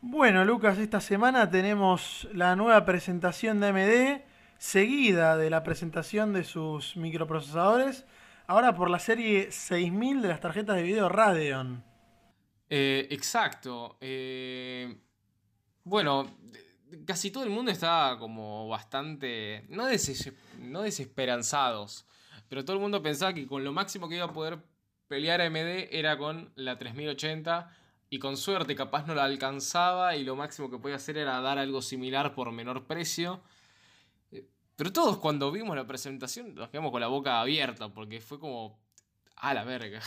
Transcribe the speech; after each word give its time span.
Bueno, 0.00 0.44
Lucas, 0.44 0.78
esta 0.78 1.00
semana 1.00 1.50
tenemos 1.50 2.28
la 2.32 2.54
nueva 2.54 2.84
presentación 2.84 3.58
de 3.58 3.66
AMD, 3.66 4.22
seguida 4.56 5.36
de 5.36 5.50
la 5.50 5.64
presentación 5.64 6.32
de 6.32 6.44
sus 6.44 6.96
microprocesadores, 6.96 8.06
ahora 8.46 8.76
por 8.76 8.90
la 8.90 9.00
serie 9.00 9.50
6000 9.50 10.22
de 10.22 10.28
las 10.28 10.38
tarjetas 10.40 10.76
de 10.76 10.84
video 10.84 11.08
Radeon. 11.08 11.82
Eh, 12.70 13.08
exacto. 13.10 13.98
Eh, 14.00 15.00
bueno, 15.82 16.30
casi 17.04 17.32
todo 17.32 17.42
el 17.42 17.50
mundo 17.50 17.72
está 17.72 18.14
como 18.20 18.68
bastante, 18.68 19.66
no, 19.68 19.88
no 20.60 20.82
desesperanzados, 20.82 22.06
pero 22.48 22.64
todo 22.64 22.76
el 22.76 22.82
mundo 22.82 23.02
pensaba 23.02 23.34
que 23.34 23.48
con 23.48 23.64
lo 23.64 23.72
máximo 23.72 24.08
que 24.08 24.14
iba 24.14 24.26
a 24.26 24.32
poder 24.32 24.60
pelear 25.08 25.40
AMD 25.40 25.88
era 25.90 26.16
con 26.16 26.52
la 26.54 26.78
3080 26.78 27.87
y 28.10 28.18
con 28.18 28.36
suerte 28.36 28.74
capaz 28.74 29.06
no 29.06 29.14
la 29.14 29.24
alcanzaba 29.24 30.16
y 30.16 30.24
lo 30.24 30.36
máximo 30.36 30.70
que 30.70 30.78
podía 30.78 30.96
hacer 30.96 31.18
era 31.18 31.40
dar 31.40 31.58
algo 31.58 31.82
similar 31.82 32.34
por 32.34 32.50
menor 32.52 32.86
precio. 32.86 33.42
Eh, 34.32 34.46
pero 34.76 34.92
todos 34.92 35.18
cuando 35.18 35.52
vimos 35.52 35.76
la 35.76 35.86
presentación 35.86 36.54
nos 36.54 36.70
quedamos 36.70 36.90
con 36.90 37.00
la 37.00 37.08
boca 37.08 37.40
abierta 37.40 37.88
porque 37.90 38.20
fue 38.20 38.38
como 38.38 38.78
a 39.36 39.54
la 39.54 39.64
verga. 39.64 40.00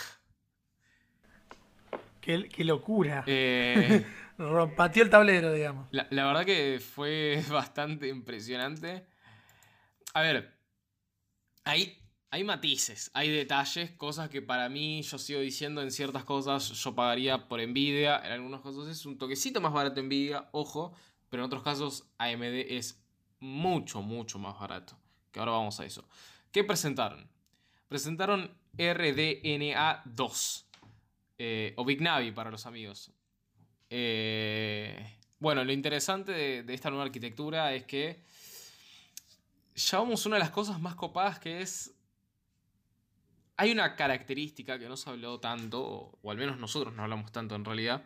Qué, 2.22 2.64
locura. 2.64 3.24
Eh, 3.26 4.06
el 4.38 5.10
tablero, 5.10 5.54
digamos. 5.54 5.88
La, 5.92 6.08
la, 6.12 6.26
verdad 6.26 6.46
que 6.46 6.80
fue 6.80 7.44
bastante 7.50 8.08
impresionante. 8.08 9.06
A 10.14 10.22
ver, 10.22 10.54
ahí 11.64 12.01
hay 12.34 12.46
matices, 12.46 13.12
hay 13.14 13.30
detalles, 13.30 13.92
cosas 13.92 14.30
que 14.30 14.42
para 14.42 14.70
mí 14.70 15.02
yo 15.02 15.18
sigo 15.18 15.42
diciendo 15.42 15.82
en 15.82 15.92
ciertas 15.92 16.24
cosas 16.24 16.70
yo 16.70 16.96
pagaría 16.96 17.50
por 17.50 17.60
Nvidia, 17.62 18.26
en 18.26 18.32
algunos 18.32 18.62
casos 18.62 18.88
es 18.88 19.06
un 19.06 19.18
toquecito 19.18 19.60
más 19.60 19.74
barato 19.74 20.02
Nvidia, 20.02 20.48
ojo, 20.54 20.94
pero 21.30 21.44
en 21.44 21.48
otros 21.48 21.62
casos 21.62 22.06
AMD 22.18 22.44
es 22.70 23.04
mucho, 23.42 24.02
mucho 24.02 24.40
más 24.40 24.58
barato. 24.58 24.98
Que 25.32 25.40
ahora 25.40 25.52
vamos 25.52 25.80
a 25.82 25.86
eso. 25.86 26.08
¿Qué 26.54 26.64
presentaron? 26.64 27.30
Presentaron 27.90 28.56
RDNA 28.78 30.02
2, 30.06 30.66
eh, 31.38 31.74
o 31.76 31.84
Big 31.84 32.02
Navi 32.02 32.32
para 32.32 32.50
los 32.50 32.66
amigos. 32.66 33.12
Eh, 33.90 35.18
bueno, 35.40 35.66
lo 35.66 35.74
interesante 35.74 36.32
de, 36.32 36.64
de 36.64 36.74
esta 36.74 36.90
nueva 36.90 37.04
arquitectura 37.04 37.74
es 37.74 37.84
que 37.84 38.24
ya 39.76 40.00
vamos 40.00 40.26
a 40.26 40.30
una 40.30 40.38
de 40.38 40.44
las 40.44 40.52
cosas 40.52 40.80
más 40.80 40.96
copadas 40.96 41.38
que 41.40 41.62
es 41.62 41.94
hay 43.58 43.72
una 43.72 43.96
característica 43.96 44.80
que 44.80 44.88
no 44.88 44.98
se 44.98 45.10
habló 45.10 45.40
tanto, 45.40 45.82
o, 46.22 46.32
al 46.32 46.38
menos 46.38 46.58
nosotros 46.58 46.94
no 46.94 47.04
hablamos 47.04 47.32
tanto 47.32 47.56
en 47.56 47.66
realidad, 47.66 48.06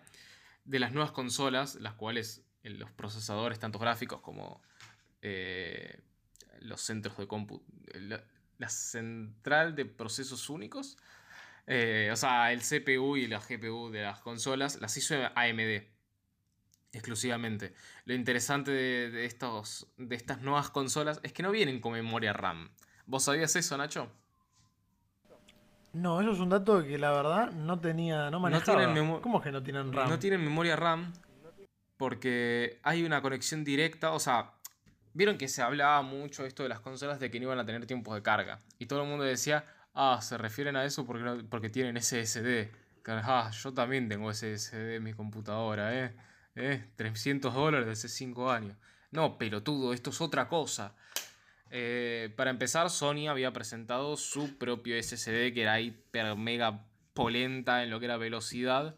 de 0.65 0.79
las 0.79 0.91
nuevas 0.91 1.11
consolas, 1.11 1.75
las 1.75 1.93
cuales 1.93 2.43
los 2.63 2.91
procesadores, 2.91 3.59
tanto 3.59 3.79
gráficos 3.79 4.21
como 4.21 4.61
eh, 5.21 5.99
los 6.59 6.81
centros 6.81 7.17
de 7.17 7.27
cómputo, 7.27 7.65
la, 7.93 8.69
central 8.69 9.75
de 9.75 9.85
procesos 9.85 10.49
únicos, 10.49 10.97
eh, 11.67 12.09
o 12.11 12.15
sea, 12.15 12.52
el 12.52 12.61
CPU 12.61 13.17
y 13.17 13.27
la 13.27 13.39
GPU 13.39 13.91
de 13.91 14.03
las 14.03 14.19
consolas, 14.19 14.80
las 14.81 14.97
hizo 14.97 15.15
AMD 15.35 15.83
exclusivamente. 16.91 17.73
Lo 18.05 18.13
interesante 18.13 18.71
de, 18.71 19.11
de 19.11 19.25
estas 19.25 20.41
nuevas 20.41 20.69
consolas 20.69 21.19
es 21.23 21.33
que 21.33 21.43
no 21.43 21.52
vienen 21.52 21.80
con 21.81 21.93
memoria 21.93 22.33
RAM. 22.33 22.71
¿Vos 23.05 23.23
sabías 23.23 23.55
eso, 23.55 23.77
Nacho? 23.77 24.11
No, 25.95 26.19
eso 26.19 26.31
es 26.31 26.39
un 26.39 26.49
dato 26.49 26.83
que 26.83 26.97
la 26.97 27.11
verdad 27.11 27.51
no 27.53 27.79
tenía, 27.79 28.29
no 28.29 28.41
manejaba. 28.41 28.93
¿Cómo 29.21 29.38
es 29.38 29.43
que 29.43 29.51
no 29.51 29.63
tienen 29.63 29.93
RAM? 29.93 30.09
No 30.09 30.19
tienen 30.19 30.43
memoria 30.43 30.75
RAM 30.75 31.13
porque 31.95 32.81
hay 32.83 33.03
una 33.03 33.21
conexión 33.21 33.63
directa, 33.63 34.11
o 34.11 34.19
sea, 34.19 34.52
vieron 35.13 35.37
que 35.37 35.47
se 35.47 35.61
hablaba 35.61 36.02
mucho 36.02 36.45
esto 36.45 36.63
de 36.63 36.70
las 36.70 36.81
consolas 36.81 37.21
de 37.21 37.31
que 37.31 37.39
no 37.39 37.45
iban 37.45 37.59
a 37.59 37.65
tener 37.65 37.86
tiempos 37.86 38.14
de 38.14 38.21
carga 38.21 38.59
y 38.77 38.87
todo 38.87 39.03
el 39.03 39.08
mundo 39.08 39.23
decía, 39.23 39.65
ah, 39.93 40.20
se 40.21 40.37
refieren 40.37 40.75
a 40.75 40.83
eso 40.83 41.05
porque, 41.05 41.45
porque 41.49 41.70
tienen 41.70 41.95
SSD. 41.95 42.70
Ah, 43.08 43.49
yo 43.53 43.73
también 43.73 44.09
tengo 44.09 44.33
SSD 44.33 44.95
en 44.95 45.03
mi 45.03 45.14
computadora, 45.14 45.95
¿eh? 45.97 46.14
¿Eh? 46.55 46.89
300 46.97 47.53
dólares 47.53 47.86
de 47.86 47.93
hace 47.93 48.09
5 48.09 48.52
años. 48.52 48.75
No, 49.11 49.37
pelotudo, 49.37 49.93
esto 49.93 50.09
es 50.09 50.20
otra 50.20 50.49
cosa. 50.49 50.93
Eh, 51.71 52.33
para 52.36 52.52
empezar, 52.52 52.89
Sony 52.89 53.27
había 53.27 53.52
presentado 53.53 54.17
su 54.17 54.58
propio 54.58 55.02
SSD 55.02 55.53
que 55.53 55.61
era 55.61 55.80
hiper 55.80 56.36
mega 56.36 56.86
polenta 57.14 57.83
en 57.83 57.89
lo 57.89 57.99
que 57.99 58.05
era 58.05 58.17
velocidad. 58.17 58.95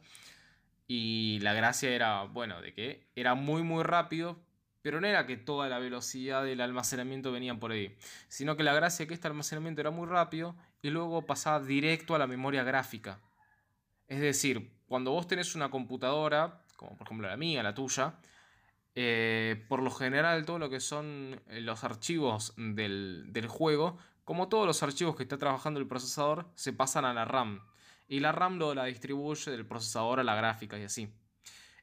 Y 0.88 1.40
la 1.42 1.54
gracia 1.54 1.90
era, 1.90 2.24
bueno, 2.24 2.62
de 2.62 2.74
que 2.74 3.08
era 3.16 3.36
muy 3.36 3.62
muy 3.64 3.84
rápido, 3.84 4.40
pero 4.82 5.02
no 5.02 5.08
era 5.08 5.26
que 5.26 5.36
toda 5.36 5.68
la 5.68 5.80
velocidad 5.80 6.46
del 6.46 6.62
almacenamiento 6.62 7.32
venía 7.32 7.56
por 7.56 7.72
ahí, 7.72 7.98
sino 8.30 8.56
que 8.56 8.64
la 8.64 8.74
gracia 8.74 9.04
es 9.04 9.08
que 9.08 9.14
este 9.14 9.28
almacenamiento 9.28 9.82
era 9.82 9.92
muy 9.92 10.08
rápido 10.08 10.56
y 10.82 10.90
luego 10.90 11.26
pasaba 11.26 11.60
directo 11.60 12.16
a 12.16 12.20
la 12.20 12.28
memoria 12.28 12.64
gráfica. 12.64 13.20
Es 14.08 14.22
decir, 14.22 14.72
cuando 14.88 15.12
vos 15.12 15.28
tenés 15.28 15.56
una 15.56 15.70
computadora, 15.70 16.62
como 16.78 16.96
por 16.98 17.08
ejemplo 17.08 17.28
la 17.28 17.36
mía, 17.36 17.64
la 17.64 17.74
tuya, 17.74 18.16
eh, 19.00 19.64
por 19.68 19.84
lo 19.84 19.92
general, 19.92 20.44
todo 20.44 20.58
lo 20.58 20.72
que 20.72 20.80
son 20.80 21.40
eh, 21.50 21.62
los 21.62 21.84
archivos 21.84 22.56
del, 22.58 23.46
juego, 23.48 24.00
como 24.24 24.50
todos 24.50 24.66
los 24.66 24.82
archivos 24.82 25.16
que 25.16 25.22
está 25.22 25.38
trabajando 25.38 25.80
el 25.80 25.86
procesador, 25.86 26.50
se 26.56 26.74
pasan 26.74 27.06
a 27.06 27.14
la 27.14 27.24
RAM. 27.24 27.62
Y 28.08 28.22
la 28.22 28.32
RAM 28.32 28.58
lo 28.58 28.74
la 28.74 28.86
distribuye 28.86 29.52
del 29.52 29.68
procesador 29.68 30.20
a 30.20 30.24
la 30.24 30.34
gráfica 30.34 30.80
y 30.80 30.84
así. 30.84 31.14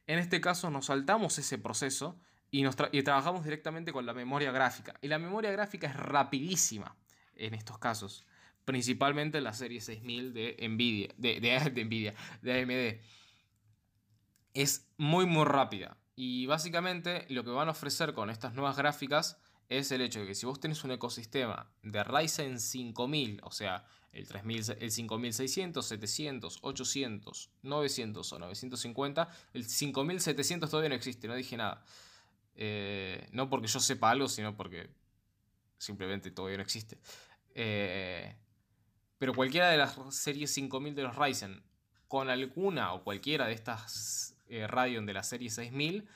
En 0.07 0.19
este 0.19 0.41
caso 0.41 0.69
nos 0.69 0.87
saltamos 0.87 1.39
ese 1.39 1.57
proceso 1.57 2.19
y, 2.51 2.63
nos 2.63 2.75
y 2.91 3.01
trabajamos 3.03 3.45
directamente 3.45 3.93
con 3.93 4.05
la 4.05 4.13
memoria 4.13 4.51
gráfica. 4.51 4.95
Y 5.01 5.07
la 5.07 5.17
memoria 5.17 5.51
gráfica 5.51 5.87
es 5.87 5.95
rapidísima 5.95 6.97
en 7.35 7.53
estos 7.53 7.77
casos. 7.77 8.25
Principalmente 8.65 9.37
en 9.37 9.45
la 9.45 9.53
serie 9.53 9.79
6000 9.79 10.33
de 10.33 10.67
Nvidia, 10.67 11.13
de, 11.15 11.39
de 11.39 11.85
Nvidia, 11.85 12.13
de 12.41 12.61
AMD. 12.61 13.01
Es 14.53 14.89
muy 14.97 15.25
muy 15.25 15.45
rápida. 15.45 15.97
Y 16.15 16.45
básicamente 16.45 17.25
lo 17.29 17.43
que 17.43 17.49
van 17.49 17.67
a 17.67 17.71
ofrecer 17.71 18.13
con 18.13 18.29
estas 18.29 18.53
nuevas 18.53 18.77
gráficas 18.77 19.37
es 19.67 19.91
el 19.91 20.01
hecho 20.01 20.21
de 20.21 20.27
que 20.27 20.35
si 20.35 20.45
vos 20.45 20.59
tenés 20.59 20.83
un 20.83 20.91
ecosistema 20.91 21.69
de 21.81 22.03
Ryzen 22.03 22.59
5000, 22.59 23.41
o 23.43 23.51
sea, 23.51 23.85
el, 24.11 24.27
3000, 24.27 24.77
el 24.79 24.91
5600, 24.91 25.85
700, 25.85 26.59
800, 26.61 27.49
900 27.63 28.33
o 28.33 28.39
950, 28.39 29.29
el 29.53 29.65
5700 29.65 30.69
todavía 30.69 30.89
no 30.89 30.95
existe, 30.95 31.27
no 31.27 31.35
dije 31.35 31.57
nada. 31.57 31.83
Eh, 32.55 33.27
no 33.31 33.49
porque 33.49 33.67
yo 33.67 33.79
sepa 33.79 34.11
algo, 34.11 34.29
sino 34.29 34.55
porque 34.55 34.89
simplemente 35.77 36.31
todavía 36.31 36.57
no 36.57 36.63
existe. 36.63 36.97
Eh, 37.53 38.35
pero 39.17 39.33
cualquiera 39.33 39.69
de 39.69 39.77
las 39.77 39.97
series 40.11 40.51
5000 40.51 40.95
de 40.95 41.03
los 41.03 41.15
Ryzen, 41.15 41.63
con 42.07 42.29
alguna 42.29 42.93
o 42.93 43.03
cualquiera 43.03 43.47
de 43.47 43.53
estas 43.53 44.34
eh, 44.49 44.67
de 44.67 45.13
la 45.13 45.23
serie 45.23 45.49
6000, 45.49 46.07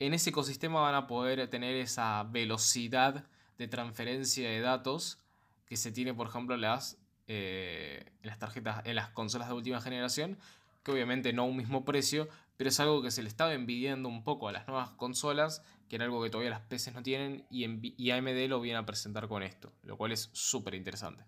en 0.00 0.14
ese 0.14 0.30
ecosistema 0.30 0.80
van 0.80 0.94
a 0.94 1.06
poder 1.06 1.48
tener 1.48 1.74
esa 1.76 2.24
velocidad 2.24 3.24
de 3.58 3.68
transferencia 3.68 4.48
de 4.48 4.60
datos 4.60 5.18
que 5.66 5.76
se 5.76 5.92
tiene, 5.92 6.14
por 6.14 6.28
ejemplo, 6.28 6.54
en 6.54 6.62
las, 6.62 6.98
eh, 7.26 8.10
las 8.22 8.38
tarjetas, 8.38 8.86
en 8.86 8.94
las 8.94 9.10
consolas 9.10 9.48
de 9.48 9.54
última 9.54 9.80
generación, 9.80 10.38
que 10.82 10.92
obviamente 10.92 11.32
no 11.32 11.42
a 11.42 11.46
un 11.46 11.56
mismo 11.56 11.84
precio, 11.84 12.28
pero 12.56 12.70
es 12.70 12.80
algo 12.80 13.02
que 13.02 13.10
se 13.10 13.22
le 13.22 13.28
estaba 13.28 13.52
envidiando 13.52 14.08
un 14.08 14.24
poco 14.24 14.48
a 14.48 14.52
las 14.52 14.66
nuevas 14.66 14.90
consolas, 14.90 15.62
que 15.88 15.96
era 15.96 16.04
algo 16.04 16.22
que 16.22 16.30
todavía 16.30 16.50
las 16.50 16.60
PCs 16.60 16.94
no 16.94 17.02
tienen, 17.02 17.44
y, 17.50 17.66
y 18.02 18.10
AMD 18.10 18.48
lo 18.48 18.60
viene 18.60 18.78
a 18.78 18.86
presentar 18.86 19.28
con 19.28 19.42
esto, 19.42 19.72
lo 19.82 19.96
cual 19.96 20.12
es 20.12 20.30
súper 20.32 20.74
interesante. 20.74 21.24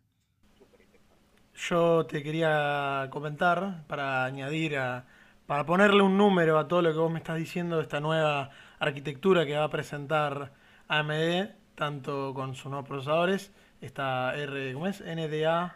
Yo 1.54 2.06
te 2.06 2.22
quería 2.22 3.08
comentar, 3.10 3.84
para 3.86 4.24
añadir 4.24 4.78
a, 4.78 5.06
para 5.50 5.66
ponerle 5.66 6.00
un 6.00 6.16
número 6.16 6.60
a 6.60 6.68
todo 6.68 6.80
lo 6.80 6.92
que 6.92 6.98
vos 7.00 7.10
me 7.10 7.18
estás 7.18 7.36
diciendo 7.36 7.78
de 7.78 7.82
esta 7.82 7.98
nueva 7.98 8.50
arquitectura 8.78 9.44
que 9.44 9.56
va 9.56 9.64
a 9.64 9.68
presentar 9.68 10.52
AMD, 10.86 11.48
tanto 11.74 12.32
con 12.34 12.54
sus 12.54 12.66
nuevos 12.66 12.86
procesadores, 12.88 13.50
esta 13.80 14.32
R, 14.36 14.72
¿cómo 14.72 14.86
es? 14.86 15.00
NDA. 15.00 15.74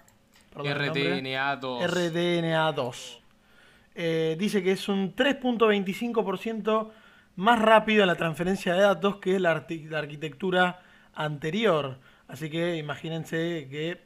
RDNA2. 0.55 1.89
RDNA2. 1.89 3.19
Eh, 3.97 4.37
dice 4.39 4.63
que 4.63 4.71
es 4.71 4.89
un 4.89 5.17
3.25% 5.17 6.91
más 7.35 7.59
rápido 7.59 8.03
en 8.03 8.07
la 8.07 8.15
transferencia 8.15 8.75
de 8.75 8.83
datos 8.83 9.17
que 9.17 9.41
la 9.41 9.51
arquitectura 9.51 10.83
anterior. 11.15 11.99
Así 12.29 12.49
que 12.49 12.77
imagínense 12.77 13.67
que 13.69 14.05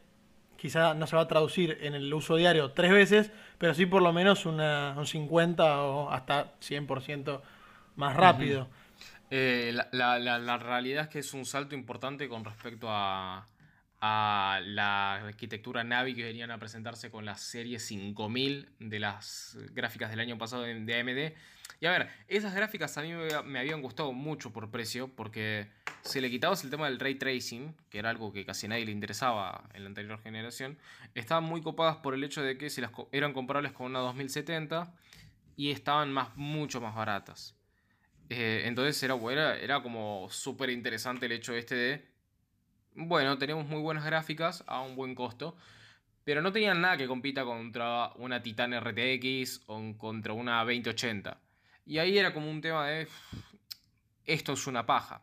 quizá 0.56 0.94
no 0.94 1.06
se 1.06 1.14
va 1.14 1.22
a 1.22 1.28
traducir 1.28 1.76
en 1.82 1.94
el 1.94 2.12
uso 2.14 2.36
diario 2.36 2.72
tres 2.72 2.90
veces, 2.90 3.32
pero 3.58 3.74
sí 3.74 3.86
por 3.86 4.02
lo 4.02 4.12
menos 4.12 4.46
una, 4.46 4.94
un 4.96 5.06
50 5.06 5.82
o 5.82 6.10
hasta 6.10 6.54
100% 6.60 7.40
más 7.96 8.16
rápido. 8.16 8.68
Eh, 9.30 9.76
la, 9.92 10.58
realidad 10.58 11.04
es 11.04 11.08
que 11.08 11.18
es 11.18 11.34
un 11.34 11.44
salto 11.44 11.74
importante 11.74 12.28
con 12.28 12.44
respecto 12.44 12.86
a, 12.88 13.46
a 14.00 14.60
la 14.64 15.16
arquitectura 15.16 15.82
Navi 15.82 16.14
que 16.14 16.22
venían 16.22 16.50
a 16.50 16.58
presentarse 16.58 17.10
con 17.10 17.24
la 17.24 17.36
serie 17.36 17.78
5000 17.78 18.68
de 18.78 19.00
las 19.00 19.58
gráficas 19.72 20.10
del 20.10 20.20
año 20.20 20.38
pasado 20.38 20.62
de, 20.62 21.00
AMD. 21.00 21.36
Y 21.80 21.86
a 21.86 21.90
ver, 21.90 22.08
esas 22.28 22.54
gráficas 22.54 22.96
a 22.98 23.02
mí 23.02 23.12
me, 23.12 23.58
habían 23.58 23.82
gustado 23.82 24.12
mucho 24.12 24.52
por 24.52 24.70
precio, 24.70 25.08
porque 25.08 25.68
si 26.02 26.20
le 26.20 26.30
quitabas 26.30 26.64
el 26.64 26.70
tema 26.70 26.88
del 26.88 26.98
ray 26.98 27.16
tracing, 27.16 27.74
que 27.90 27.98
era 27.98 28.10
algo 28.10 28.32
que 28.32 28.44
casi 28.44 28.68
nadie 28.68 28.84
le 28.84 28.92
interesaba 28.92 29.68
en 29.74 29.84
la 29.84 29.88
anterior 29.88 30.20
generación, 30.20 30.78
estaban 31.14 31.44
muy 31.44 31.60
copadas 31.60 31.96
por 31.96 32.14
el 32.14 32.22
hecho 32.24 32.42
de 32.42 32.56
que 32.56 32.70
si 32.70 32.80
las 32.80 32.92
eran 33.12 33.32
comparables 33.32 33.72
con 33.72 33.86
una 33.86 34.00
2070 34.00 34.92
y 35.56 35.70
estaban 35.70 36.12
más, 36.12 36.36
mucho 36.36 36.80
más 36.80 36.94
baratas. 36.94 37.56
Eh, 38.30 38.62
entonces 38.66 39.02
era, 39.02 39.16
era, 39.30 39.56
era 39.56 39.82
como 39.82 40.28
súper 40.30 40.70
interesante 40.70 41.26
el 41.26 41.32
hecho 41.32 41.54
este 41.54 41.74
de 41.74 42.17
bueno, 42.98 43.38
tenemos 43.38 43.66
muy 43.66 43.80
buenas 43.80 44.04
gráficas 44.04 44.64
a 44.66 44.80
un 44.80 44.96
buen 44.96 45.14
costo, 45.14 45.56
pero 46.24 46.42
no 46.42 46.52
tenían 46.52 46.80
nada 46.80 46.96
que 46.96 47.06
compita 47.06 47.44
contra 47.44 48.10
una 48.16 48.42
Titan 48.42 48.74
RTX 48.78 49.62
o 49.66 49.96
contra 49.96 50.32
una 50.32 50.58
2080. 50.64 51.40
Y 51.86 51.98
ahí 51.98 52.18
era 52.18 52.34
como 52.34 52.50
un 52.50 52.60
tema 52.60 52.88
de, 52.88 53.06
esto 54.24 54.52
es 54.52 54.66
una 54.66 54.84
paja. 54.84 55.22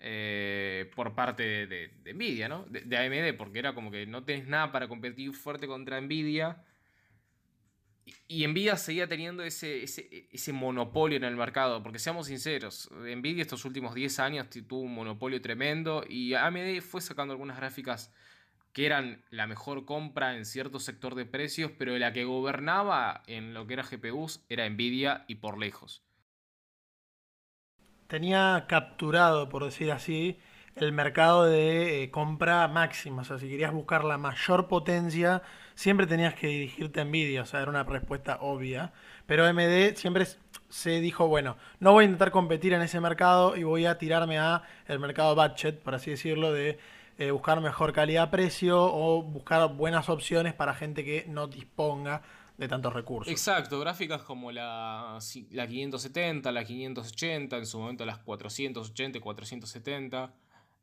Eh, 0.00 0.90
por 0.94 1.14
parte 1.14 1.66
de, 1.66 2.12
Nvidia, 2.14 2.48
¿no? 2.48 2.64
De, 2.64 2.82
de, 2.82 2.96
AMD, 2.96 3.36
porque 3.36 3.58
era 3.58 3.74
como 3.74 3.90
que 3.90 4.06
no 4.06 4.24
tenés 4.24 4.46
nada 4.46 4.70
para 4.70 4.86
competir 4.86 5.32
fuerte 5.32 5.66
contra 5.66 6.00
Nvidia 6.00 6.64
y 8.28 8.46
Nvidia 8.46 8.76
seguía 8.76 9.08
teniendo 9.08 9.42
ese, 9.42 9.82
ese, 9.82 10.52
monopolio 10.52 11.16
en 11.16 11.24
el 11.24 11.34
mercado, 11.34 11.82
porque 11.82 11.98
seamos 11.98 12.26
sinceros, 12.26 12.90
Nvidia 12.92 13.40
estos 13.40 13.64
últimos 13.64 13.94
10 13.94 14.18
años 14.20 14.46
tuvo 14.50 14.82
un 14.82 14.94
monopolio 14.94 15.40
tremendo 15.40 16.04
y 16.06 16.34
AMD 16.34 16.82
fue 16.82 17.00
sacando 17.00 17.32
algunas 17.32 17.56
gráficas 17.56 18.12
que 18.74 18.84
eran 18.84 19.24
la 19.30 19.46
mejor 19.46 19.86
compra 19.86 20.36
en 20.36 20.44
cierto 20.44 20.78
sector 20.78 21.14
de 21.14 21.24
precios, 21.24 21.72
pero 21.78 21.96
la 21.96 22.12
que 22.12 22.24
gobernaba 22.24 23.22
en 23.26 23.54
lo 23.54 23.66
que 23.66 23.72
era 23.72 23.82
GPUs 23.82 24.44
era 24.50 24.68
Nvidia 24.68 25.24
y 25.26 25.36
por 25.36 25.58
lejos. 25.58 26.02
Tenía 28.08 28.66
capturado, 28.68 29.48
por 29.48 29.64
decir 29.64 29.90
así, 29.90 30.38
el 30.80 30.92
mercado 30.92 31.44
de 31.44 32.02
eh, 32.02 32.10
compra 32.10 32.66
máxima. 32.68 33.22
O 33.22 33.24
sea, 33.24 33.38
si 33.38 33.48
querías 33.48 33.72
buscar 33.72 34.04
la 34.04 34.18
mayor 34.18 34.68
potencia, 34.68 35.42
siempre 35.74 36.06
tenías 36.06 36.34
que 36.34 36.46
dirigirte 36.46 37.00
a 37.00 37.04
Nvidia. 37.04 37.42
O 37.42 37.46
sea, 37.46 37.60
era 37.60 37.70
una 37.70 37.84
respuesta 37.84 38.38
obvia. 38.40 38.92
Pero 39.26 39.46
AMD 39.46 39.94
siempre 39.96 40.26
se 40.68 41.00
dijo, 41.00 41.28
bueno, 41.28 41.56
no 41.80 41.92
voy 41.92 42.02
a 42.02 42.06
intentar 42.06 42.30
competir 42.30 42.72
en 42.72 42.82
ese 42.82 43.00
mercado 43.00 43.56
y 43.56 43.62
voy 43.62 43.86
a 43.86 43.98
tirarme 43.98 44.38
a 44.38 44.62
el 44.86 44.98
mercado 44.98 45.34
budget, 45.34 45.80
por 45.80 45.94
así 45.94 46.10
decirlo, 46.10 46.52
de 46.52 46.78
eh, 47.18 47.30
buscar 47.30 47.60
mejor 47.60 47.92
calidad-precio 47.92 48.80
o 48.80 49.22
buscar 49.22 49.68
buenas 49.74 50.08
opciones 50.08 50.54
para 50.54 50.74
gente 50.74 51.04
que 51.04 51.24
no 51.28 51.46
disponga 51.46 52.22
de 52.56 52.68
tantos 52.68 52.92
recursos. 52.92 53.30
Exacto, 53.30 53.78
gráficas 53.80 54.22
como 54.22 54.50
la, 54.50 55.18
la 55.50 55.66
570, 55.66 56.52
la 56.52 56.64
580, 56.64 57.56
en 57.56 57.66
su 57.66 57.78
momento 57.78 58.04
las 58.04 58.18
480 58.18 59.18
y 59.18 59.20
470. 59.20 60.32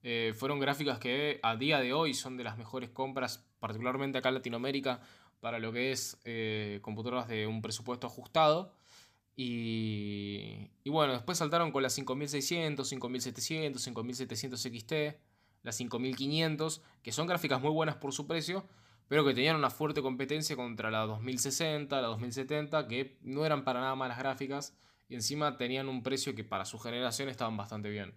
Eh, 0.07 0.36
fueron 0.36 0.60
gráficas 0.60 1.00
que 1.00 1.40
a 1.42 1.56
día 1.56 1.80
de 1.80 1.92
hoy 1.92 2.13
son 2.13 2.38
de 2.38 2.44
las 2.44 2.60
mejores 2.60 2.92
compras, 2.92 3.44
particularmente 3.60 4.19
acá 4.19 4.30
en 4.30 4.36
Latinoamérica, 4.36 5.02
para 5.40 5.57
lo 5.57 5.74
que 5.74 5.92
es 5.92 6.19
eh, 6.25 6.78
computadoras 6.84 7.28
de 7.28 7.48
un 7.48 7.63
presupuesto 7.63 8.06
ajustado. 8.06 8.72
Y, 9.36 10.69
y, 10.84 10.92
bueno, 10.92 11.13
después 11.13 11.40
saltaron 11.40 11.72
con 11.72 11.81
las 11.81 11.94
5600, 11.94 12.88
5700, 12.88 13.81
5700 13.81 14.62
XT, 14.62 14.94
las 15.63 15.75
5500, 15.75 16.84
que 17.01 17.12
son 17.12 17.25
gráficas 17.25 17.60
muy 17.60 17.72
buenas 17.72 17.96
por 17.96 18.13
su 18.13 18.28
precio, 18.28 18.63
pero 19.08 19.25
que 19.25 19.34
tenían 19.34 19.56
una 19.56 19.72
fuerte 19.72 20.04
competencia 20.04 20.56
contra 20.56 20.92
la 20.92 21.00
2060, 21.08 22.00
la 22.00 22.08
2070, 22.10 22.88
que 22.88 23.18
no 23.24 23.44
eran 23.44 23.63
para 23.63 23.81
nada 23.81 23.96
malas 23.96 24.19
gráficas 24.19 24.78
y 25.10 25.16
encima 25.16 25.58
tenían 25.58 25.90
un 25.90 26.04
precio 26.04 26.36
que 26.36 26.44
para 26.44 26.63
su 26.63 26.78
generación 26.78 27.28
estaban 27.28 27.58
bastante 27.58 27.90
bien. 27.90 28.13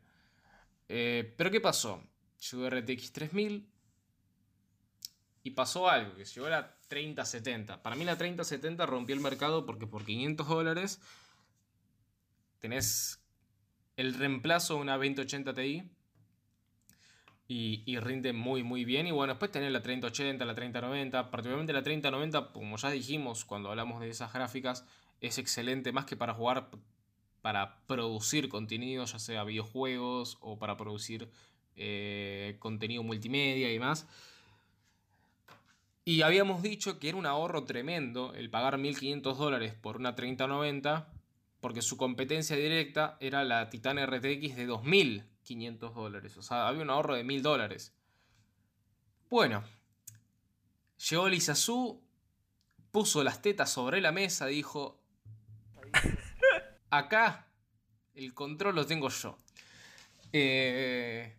Eh, 0.88 1.34
pero 1.36 1.50
¿qué 1.50 1.60
pasó? 1.60 2.02
Llegó 2.50 2.70
RTX 2.70 3.12
3000 3.12 3.68
y 5.42 5.50
pasó 5.50 5.88
algo, 5.88 6.14
que 6.14 6.24
llegó 6.24 6.48
la 6.48 6.76
3070. 6.88 7.82
Para 7.82 7.96
mí 7.96 8.04
la 8.04 8.16
3070 8.16 8.86
rompió 8.86 9.14
el 9.14 9.20
mercado 9.20 9.66
porque 9.66 9.86
por 9.86 10.04
500 10.04 10.48
dólares 10.48 11.00
tenés 12.58 13.22
el 13.96 14.14
reemplazo 14.14 14.74
de 14.74 14.80
una 14.80 14.96
2080 14.96 15.54
Ti 15.54 15.90
y, 17.50 17.98
rinde 17.98 18.32
muy 18.32 18.62
muy 18.62 18.84
bien. 18.84 19.06
Y 19.06 19.10
bueno, 19.10 19.32
después 19.32 19.50
tenés 19.50 19.72
la 19.72 19.82
3080, 19.82 20.44
la 20.44 20.54
3090, 20.54 21.30
particularmente 21.30 21.72
la 21.72 21.82
3090, 21.82 22.52
como 22.52 22.76
ya 22.76 22.90
dijimos 22.90 23.44
cuando 23.44 23.70
hablamos 23.70 24.00
de 24.00 24.10
esas 24.10 24.32
gráficas, 24.32 24.84
es 25.20 25.38
excelente 25.38 25.92
más 25.92 26.04
que 26.04 26.16
para 26.16 26.34
jugar 26.34 26.70
para 27.42 27.80
producir 27.86 28.48
contenido, 28.48 29.04
ya 29.04 29.18
sea 29.18 29.44
videojuegos 29.44 30.38
o 30.40 30.58
para 30.58 30.76
producir 30.76 31.30
eh, 31.76 32.56
contenido 32.58 33.02
multimedia 33.02 33.68
y 33.68 33.74
demás. 33.74 34.06
Y 36.04 36.22
habíamos 36.22 36.62
dicho 36.62 36.98
que 36.98 37.10
era 37.10 37.18
un 37.18 37.26
ahorro 37.26 37.64
tremendo 37.64 38.32
el 38.34 38.48
pagar 38.48 38.78
1.500 38.78 39.36
dólares 39.36 39.74
por 39.74 39.96
una 39.96 40.14
3090, 40.14 41.12
porque 41.60 41.82
su 41.82 41.96
competencia 41.96 42.56
directa 42.56 43.18
era 43.20 43.44
la 43.44 43.68
Titan 43.68 43.98
RTX 43.98 44.56
de 44.56 44.66
2.500 44.66 45.92
dólares. 45.92 46.36
O 46.38 46.42
sea, 46.42 46.66
había 46.66 46.82
un 46.82 46.90
ahorro 46.90 47.14
de 47.14 47.24
1.000 47.24 47.42
dólares. 47.42 47.92
Bueno, 49.28 49.62
llegó 51.10 51.28
Lisa 51.28 51.54
Su, 51.54 52.02
puso 52.90 53.22
las 53.22 53.42
tetas 53.42 53.70
sobre 53.70 54.00
la 54.00 54.10
mesa, 54.10 54.46
dijo, 54.46 54.98
acá 56.90 57.46
el 58.14 58.34
control 58.34 58.74
lo 58.74 58.86
tengo 58.86 59.08
yo. 59.08 59.38
Eh, 60.32 61.34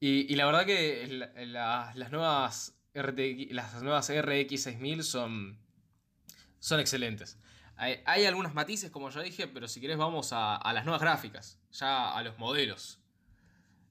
y, 0.00 0.34
la 0.34 0.46
verdad 0.46 0.64
que 0.64 1.06
las 1.46 2.10
nuevas 2.10 2.74
RTX, 2.94 3.52
las 3.52 3.82
nuevas 3.82 4.10
RX 4.10 4.62
6000 4.62 5.04
son, 5.04 5.58
son 6.58 6.80
excelentes. 6.80 7.38
Hay, 7.76 8.26
algunos 8.26 8.52
matices, 8.52 8.90
como 8.90 9.08
ya 9.08 9.22
dije, 9.22 9.48
pero 9.48 9.66
si 9.66 9.80
querés 9.80 9.96
vamos 9.96 10.30
a, 10.32 10.60
las 10.74 10.84
nuevas 10.84 11.00
gráficas, 11.00 11.58
ya 11.72 12.14
a 12.14 12.22
los 12.22 12.38
modelos 12.38 13.00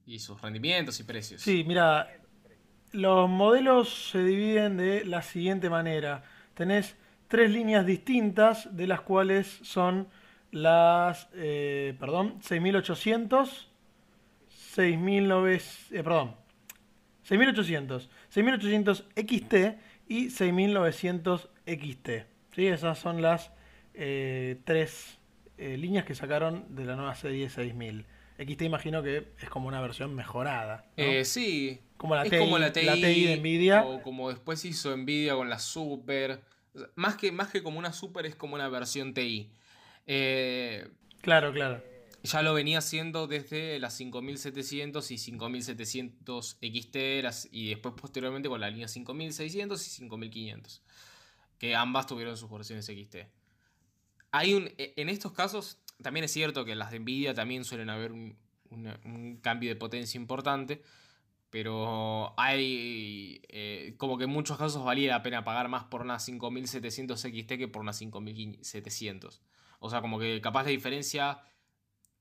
y 0.06 0.19
sus 0.19 0.39
rendimientos 0.42 1.00
y 1.00 1.03
precios. 1.03 1.42
Sí, 1.42 1.63
mira, 1.63 2.07
los 2.92 3.27
modelos 3.27 4.12
se 4.12 4.24
dividen 4.24 4.77
de 4.77 5.06
la 5.06 5.24
siguiente 5.24 5.71
manera. 5.71 6.24
Tenés 6.53 6.95
tres 7.27 7.50
líneas 7.50 7.83
distintas, 7.83 8.75
de 8.75 8.85
las 8.85 9.01
cuales 9.01 9.59
son 9.63 10.07
las, 10.51 11.27
eh, 11.33 11.95
perdón, 11.99 12.37
6800, 12.41 13.69
6900, 14.49 15.91
eh, 15.91 16.03
perdón, 16.03 16.35
6800, 17.23 18.09
6800 18.29 19.06
XT 19.15 19.53
y 20.07 20.29
6900 20.29 21.49
XT. 21.65 22.09
¿sí? 22.56 22.68
Esas 22.68 22.99
son 22.99 23.21
las 23.21 23.51
eh, 23.94 24.59
tres 24.63 25.18
líneas 25.57 26.06
que 26.06 26.15
sacaron 26.15 26.73
de 26.73 26.85
la 26.85 26.95
nueva 26.95 27.15
serie 27.15 27.49
6000. 27.49 28.06
XT 28.37 28.61
imagino 28.61 29.03
que 29.03 29.33
es 29.41 29.49
como 29.49 29.68
una 29.68 29.81
versión 29.81 30.15
mejorada. 30.15 30.85
sí, 31.25 31.81
como 31.97 32.15
la, 32.15 32.23
es 32.23 32.29
TI, 32.29 32.37
como 32.37 32.57
la, 32.57 32.71
TI, 32.71 32.85
de 33.25 33.37
Nvidia. 33.37 33.83
O 33.83 34.01
como 34.01 34.29
después 34.29 34.63
hizo 34.63 34.95
Nvidia 34.95 35.35
con 35.35 35.49
la 35.49 35.59
Super. 35.59 36.41
Más 36.95 37.15
que, 37.15 37.33
más 37.33 37.49
que 37.49 37.61
como 37.61 37.77
una 37.77 37.91
Super 37.91 38.25
es 38.25 38.35
como 38.35 38.56
una 38.56 38.69
versión 38.69 39.13
TI. 39.13 39.51
Eh, 40.11 40.89
claro, 41.21 41.54
claro. 41.54 41.83
Ya 42.23 42.42
lo 42.42 42.56
venía 42.56 42.80
haciendo 42.80 43.28
desde 43.28 43.78
las 43.78 43.94
5700 43.94 45.11
y 45.11 45.18
5700 45.19 46.57
XT 46.59 46.95
y 47.51 47.69
después 47.69 47.94
posteriormente 47.94 48.49
con 48.49 48.59
la 48.59 48.71
línea 48.71 48.87
5600 48.87 49.80
y 49.85 49.89
5500, 49.92 50.81
que 51.59 51.75
ambas 51.75 52.07
tuvieron 52.07 52.35
sus 52.37 52.49
versiones 52.49 52.87
XT. 52.87 53.18
Hay 54.31 54.56
un, 54.56 54.71
e, 54.80 54.95
en 54.97 55.09
estos 55.09 55.31
casos 55.31 55.80
también 56.01 56.23
es 56.23 56.31
cierto 56.31 56.66
que 56.66 56.71
en 56.71 56.80
las 56.80 56.89
de 56.89 56.99
Nvidia 56.99 57.35
también 57.35 57.63
suelen 57.63 57.92
haber 57.92 58.11
un, 58.11 58.35
cambio 59.44 59.69
de 59.69 59.75
potencia 59.75 60.19
importante, 60.19 60.81
pero 61.51 62.33
hay 62.35 63.44
eh, 63.49 63.94
como 63.97 64.18
que 64.18 64.23
en 64.23 64.31
muchos 64.31 64.57
casos 64.57 64.83
valía 64.83 65.11
la 65.11 65.21
pena 65.21 65.44
pagar 65.44 65.69
más 65.69 65.83
por 65.83 66.01
una 66.01 66.18
5700 66.18 67.19
XT 67.21 67.47
que 67.57 67.68
por 67.68 67.83
una 67.83 67.94
5700. 67.94 69.42
O 69.80 69.90
sea, 69.90 70.02
como 70.02 70.19
que 70.19 70.40
capaz 70.42 70.64
la 70.64 70.69
diferencia 70.69 71.40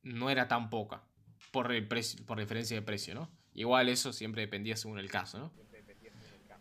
no 0.03 0.31
era 0.31 0.49
tan 0.49 0.71
poca 0.71 1.03
por, 1.50 1.73
el 1.73 1.87
precio, 1.87 2.25
por 2.25 2.38
diferencia 2.38 2.77
de 2.77 2.83
precio, 2.83 3.15
¿no? 3.15 3.31
Igual 3.55 3.88
eso 3.88 4.12
siempre 4.12 4.43
dependía 4.43 4.77
según 4.77 4.99
el 4.99 5.11
caso, 5.11 5.38
¿no? 5.38 5.53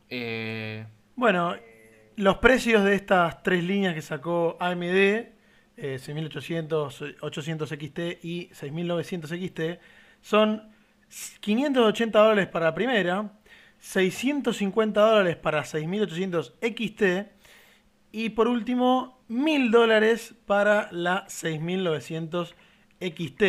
Eh, 0.09 0.85
bueno, 1.15 1.55
los 2.15 2.37
precios 2.37 2.83
de 2.83 2.95
estas 2.95 3.43
tres 3.43 3.63
líneas 3.63 3.93
que 3.93 4.01
sacó 4.01 4.57
AMD, 4.59 5.27
6800, 5.75 7.03
800 7.21 7.69
XT 7.69 7.99
y 8.23 8.49
6900 8.53 9.29
XT, 9.29 9.61
son 10.21 10.71
580 11.41 12.19
dólares 12.19 12.47
para 12.47 12.65
la 12.65 12.73
primera, 12.73 13.31
650 13.79 14.99
dólares 14.99 15.35
para 15.35 15.63
6800 15.63 16.55
XT 16.61 17.03
y 18.11 18.29
por 18.29 18.47
último 18.47 19.16
1000 19.27 19.71
dólares 19.71 20.35
para 20.45 20.89
la 20.91 21.25
6900 21.27 22.55
XT. 22.99 23.41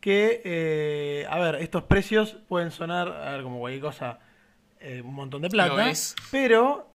Que, 0.00 0.40
eh, 0.44 1.26
a 1.28 1.38
ver, 1.38 1.56
estos 1.56 1.82
precios 1.84 2.38
pueden 2.48 2.70
sonar, 2.70 3.08
a 3.08 3.32
ver, 3.32 3.42
como 3.42 3.58
cualquier 3.58 3.82
cosa, 3.82 4.18
eh, 4.80 5.02
un 5.04 5.14
montón 5.14 5.42
de 5.42 5.50
plata. 5.50 5.92
Pero, 6.30 6.92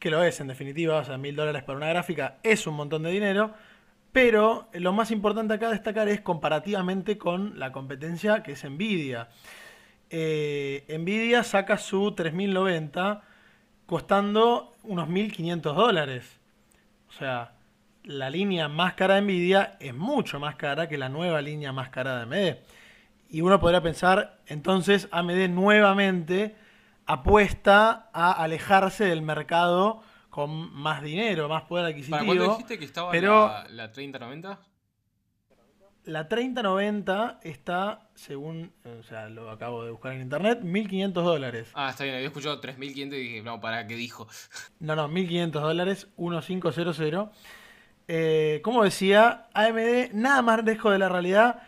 que 0.00 0.10
lo 0.10 0.22
es 0.24 0.40
en 0.40 0.48
definitiva, 0.48 0.98
o 0.98 1.04
sea, 1.04 1.16
1000 1.16 1.36
dólares 1.36 1.62
para 1.62 1.76
una 1.76 1.88
gráfica 1.88 2.38
es 2.42 2.66
un 2.66 2.74
montón 2.74 3.04
de 3.04 3.10
dinero. 3.10 3.54
Pero 4.14 4.68
lo 4.74 4.92
más 4.92 5.10
importante 5.10 5.54
acá 5.54 5.70
destacar 5.70 6.08
es 6.08 6.20
comparativamente 6.20 7.18
con 7.18 7.58
la 7.58 7.72
competencia 7.72 8.44
que 8.44 8.52
es 8.52 8.64
Nvidia. 8.64 9.28
Eh, 10.08 10.84
Nvidia 10.96 11.42
saca 11.42 11.78
su 11.78 12.12
3090 12.12 13.22
costando 13.86 14.72
unos 14.84 15.08
1500 15.08 15.74
dólares. 15.74 16.40
O 17.14 17.18
sea, 17.18 17.52
la 18.02 18.28
línea 18.28 18.68
más 18.68 18.94
cara 18.94 19.14
de 19.14 19.22
Nvidia 19.22 19.76
es 19.80 19.94
mucho 19.94 20.40
más 20.40 20.56
cara 20.56 20.88
que 20.88 20.98
la 20.98 21.08
nueva 21.08 21.40
línea 21.40 21.72
más 21.72 21.90
cara 21.90 22.16
de 22.16 22.22
AMD. 22.22 22.56
Y 23.30 23.40
uno 23.40 23.60
podría 23.60 23.80
pensar, 23.80 24.40
entonces 24.46 25.08
AMD 25.12 25.48
nuevamente 25.48 26.56
apuesta 27.06 28.10
a 28.12 28.32
alejarse 28.32 29.04
del 29.04 29.22
mercado 29.22 30.02
con 30.30 30.72
más 30.74 31.02
dinero, 31.02 31.48
más 31.48 31.62
poder 31.62 31.86
adquisitivo. 31.86 32.16
¿Para 32.16 32.26
cuándo 32.26 32.50
dijiste 32.50 32.78
que 32.78 32.84
estaba 32.84 33.10
pero, 33.12 33.46
la, 33.46 33.66
la 33.70 33.92
3090? 33.92 34.58
La 36.04 36.28
3090 36.28 37.40
está, 37.42 38.10
según, 38.14 38.72
o 39.00 39.02
sea, 39.04 39.30
lo 39.30 39.50
acabo 39.50 39.84
de 39.84 39.90
buscar 39.90 40.12
en 40.12 40.20
internet, 40.20 40.60
1500 40.60 41.24
dólares. 41.24 41.68
Ah, 41.72 41.88
está 41.90 42.04
bien, 42.04 42.16
había 42.16 42.26
escuchado 42.26 42.60
3500 42.60 43.18
y 43.18 43.22
dije, 43.22 43.42
no, 43.42 43.58
¿para 43.58 43.86
qué 43.86 43.96
dijo? 43.96 44.28
No, 44.80 44.94
no, 44.96 45.08
1500 45.08 45.62
dólares, 45.62 46.08
1500. 46.18 47.28
Eh, 48.06 48.60
como 48.62 48.84
decía, 48.84 49.48
AMD, 49.54 50.12
nada 50.12 50.42
más 50.42 50.62
lejos 50.62 50.92
de 50.92 50.98
la 50.98 51.08
realidad, 51.08 51.62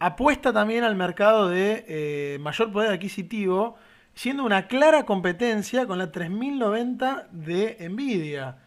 apuesta 0.00 0.52
también 0.52 0.82
al 0.82 0.96
mercado 0.96 1.48
de 1.48 1.84
eh, 1.86 2.38
mayor 2.40 2.72
poder 2.72 2.90
adquisitivo, 2.90 3.76
siendo 4.12 4.44
una 4.44 4.66
clara 4.66 5.04
competencia 5.04 5.86
con 5.86 5.98
la 5.98 6.10
3090 6.10 7.28
de 7.30 7.88
Nvidia. 7.88 8.58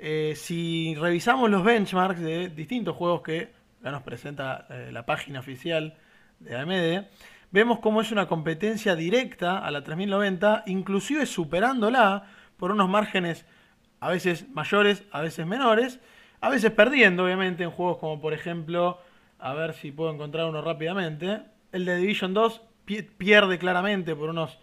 Eh, 0.00 0.34
si 0.36 0.96
revisamos 0.96 1.48
los 1.48 1.62
benchmarks 1.62 2.20
de 2.20 2.48
distintos 2.48 2.96
juegos 2.96 3.22
que 3.22 3.55
nos 3.90 4.02
presenta 4.02 4.66
eh, 4.70 4.90
la 4.92 5.06
página 5.06 5.40
oficial 5.40 5.96
de 6.40 6.56
AMD, 6.56 7.06
vemos 7.50 7.78
cómo 7.80 8.00
es 8.00 8.12
una 8.12 8.26
competencia 8.26 8.96
directa 8.96 9.58
a 9.58 9.70
la 9.70 9.82
3090, 9.82 10.64
inclusive 10.66 11.26
superándola 11.26 12.24
por 12.56 12.72
unos 12.72 12.88
márgenes 12.88 13.46
a 14.00 14.08
veces 14.10 14.48
mayores, 14.50 15.04
a 15.10 15.20
veces 15.20 15.46
menores, 15.46 16.00
a 16.40 16.50
veces 16.50 16.70
perdiendo 16.70 17.24
obviamente 17.24 17.64
en 17.64 17.70
juegos 17.70 17.98
como 17.98 18.20
por 18.20 18.34
ejemplo, 18.34 19.00
a 19.38 19.54
ver 19.54 19.74
si 19.74 19.90
puedo 19.90 20.12
encontrar 20.12 20.46
uno 20.46 20.60
rápidamente, 20.62 21.42
el 21.72 21.84
de 21.84 21.96
Division 21.96 22.34
2 22.34 22.62
pierde 23.16 23.58
claramente 23.58 24.14
por 24.14 24.30
unos 24.30 24.58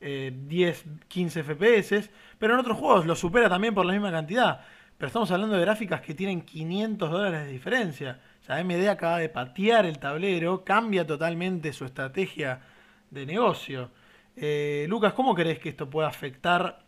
10, 0.00 0.84
15 1.08 1.42
FPS, 1.42 2.10
pero 2.38 2.54
en 2.54 2.60
otros 2.60 2.78
juegos 2.78 3.06
lo 3.06 3.16
supera 3.16 3.48
también 3.48 3.74
por 3.74 3.86
la 3.86 3.92
misma 3.92 4.10
cantidad. 4.10 4.60
Pero 4.98 5.08
estamos 5.08 5.30
hablando 5.30 5.56
de 5.56 5.62
gráficas 5.62 6.00
que 6.00 6.14
tienen 6.14 6.42
500 6.42 7.10
dólares 7.10 7.46
de 7.46 7.52
diferencia. 7.52 8.20
AMD 8.48 8.88
acaba 8.88 9.18
de 9.18 9.28
patear 9.28 9.86
el 9.86 9.98
tablero, 9.98 10.64
cambia 10.64 11.06
totalmente 11.06 11.72
su 11.72 11.84
estrategia 11.84 12.60
de 13.10 13.26
negocio. 13.26 13.90
Eh, 14.36 14.86
Lucas, 14.88 15.12
¿cómo 15.14 15.34
crees 15.34 15.58
que 15.58 15.70
esto 15.70 15.88
puede 15.88 16.08
afectar 16.08 16.84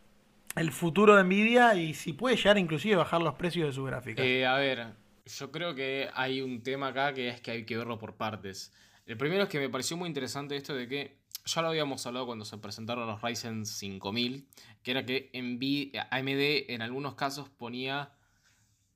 el 0.56 0.72
futuro 0.72 1.16
de 1.16 1.24
Nvidia 1.24 1.74
y 1.74 1.94
si 1.94 2.12
puede 2.12 2.36
llegar 2.36 2.58
inclusive 2.58 2.94
a 2.94 2.98
bajar 2.98 3.22
los 3.22 3.34
precios 3.34 3.68
de 3.68 3.72
su 3.72 3.84
gráfica? 3.84 4.22
Eh, 4.22 4.46
a 4.46 4.56
ver, 4.56 4.88
yo 5.24 5.50
creo 5.50 5.74
que 5.74 6.08
hay 6.14 6.40
un 6.40 6.62
tema 6.62 6.88
acá 6.88 7.14
que 7.14 7.28
es 7.28 7.40
que 7.40 7.50
hay 7.50 7.64
que 7.64 7.76
verlo 7.76 7.98
por 7.98 8.16
partes. 8.16 8.72
El 9.06 9.16
primero 9.16 9.44
es 9.44 9.48
que 9.48 9.58
me 9.58 9.68
pareció 9.68 9.96
muy 9.96 10.08
interesante 10.08 10.56
esto 10.56 10.74
de 10.74 10.86
que 10.88 11.18
ya 11.46 11.62
lo 11.62 11.68
habíamos 11.68 12.06
hablado 12.06 12.26
cuando 12.26 12.44
se 12.44 12.58
presentaron 12.58 13.06
los 13.06 13.22
Ryzen 13.22 13.64
5000, 13.64 14.46
que 14.82 14.90
era 14.90 15.06
que 15.06 15.30
AMD 15.32 16.70
en 16.72 16.82
algunos 16.82 17.14
casos 17.14 17.48
ponía 17.48 18.10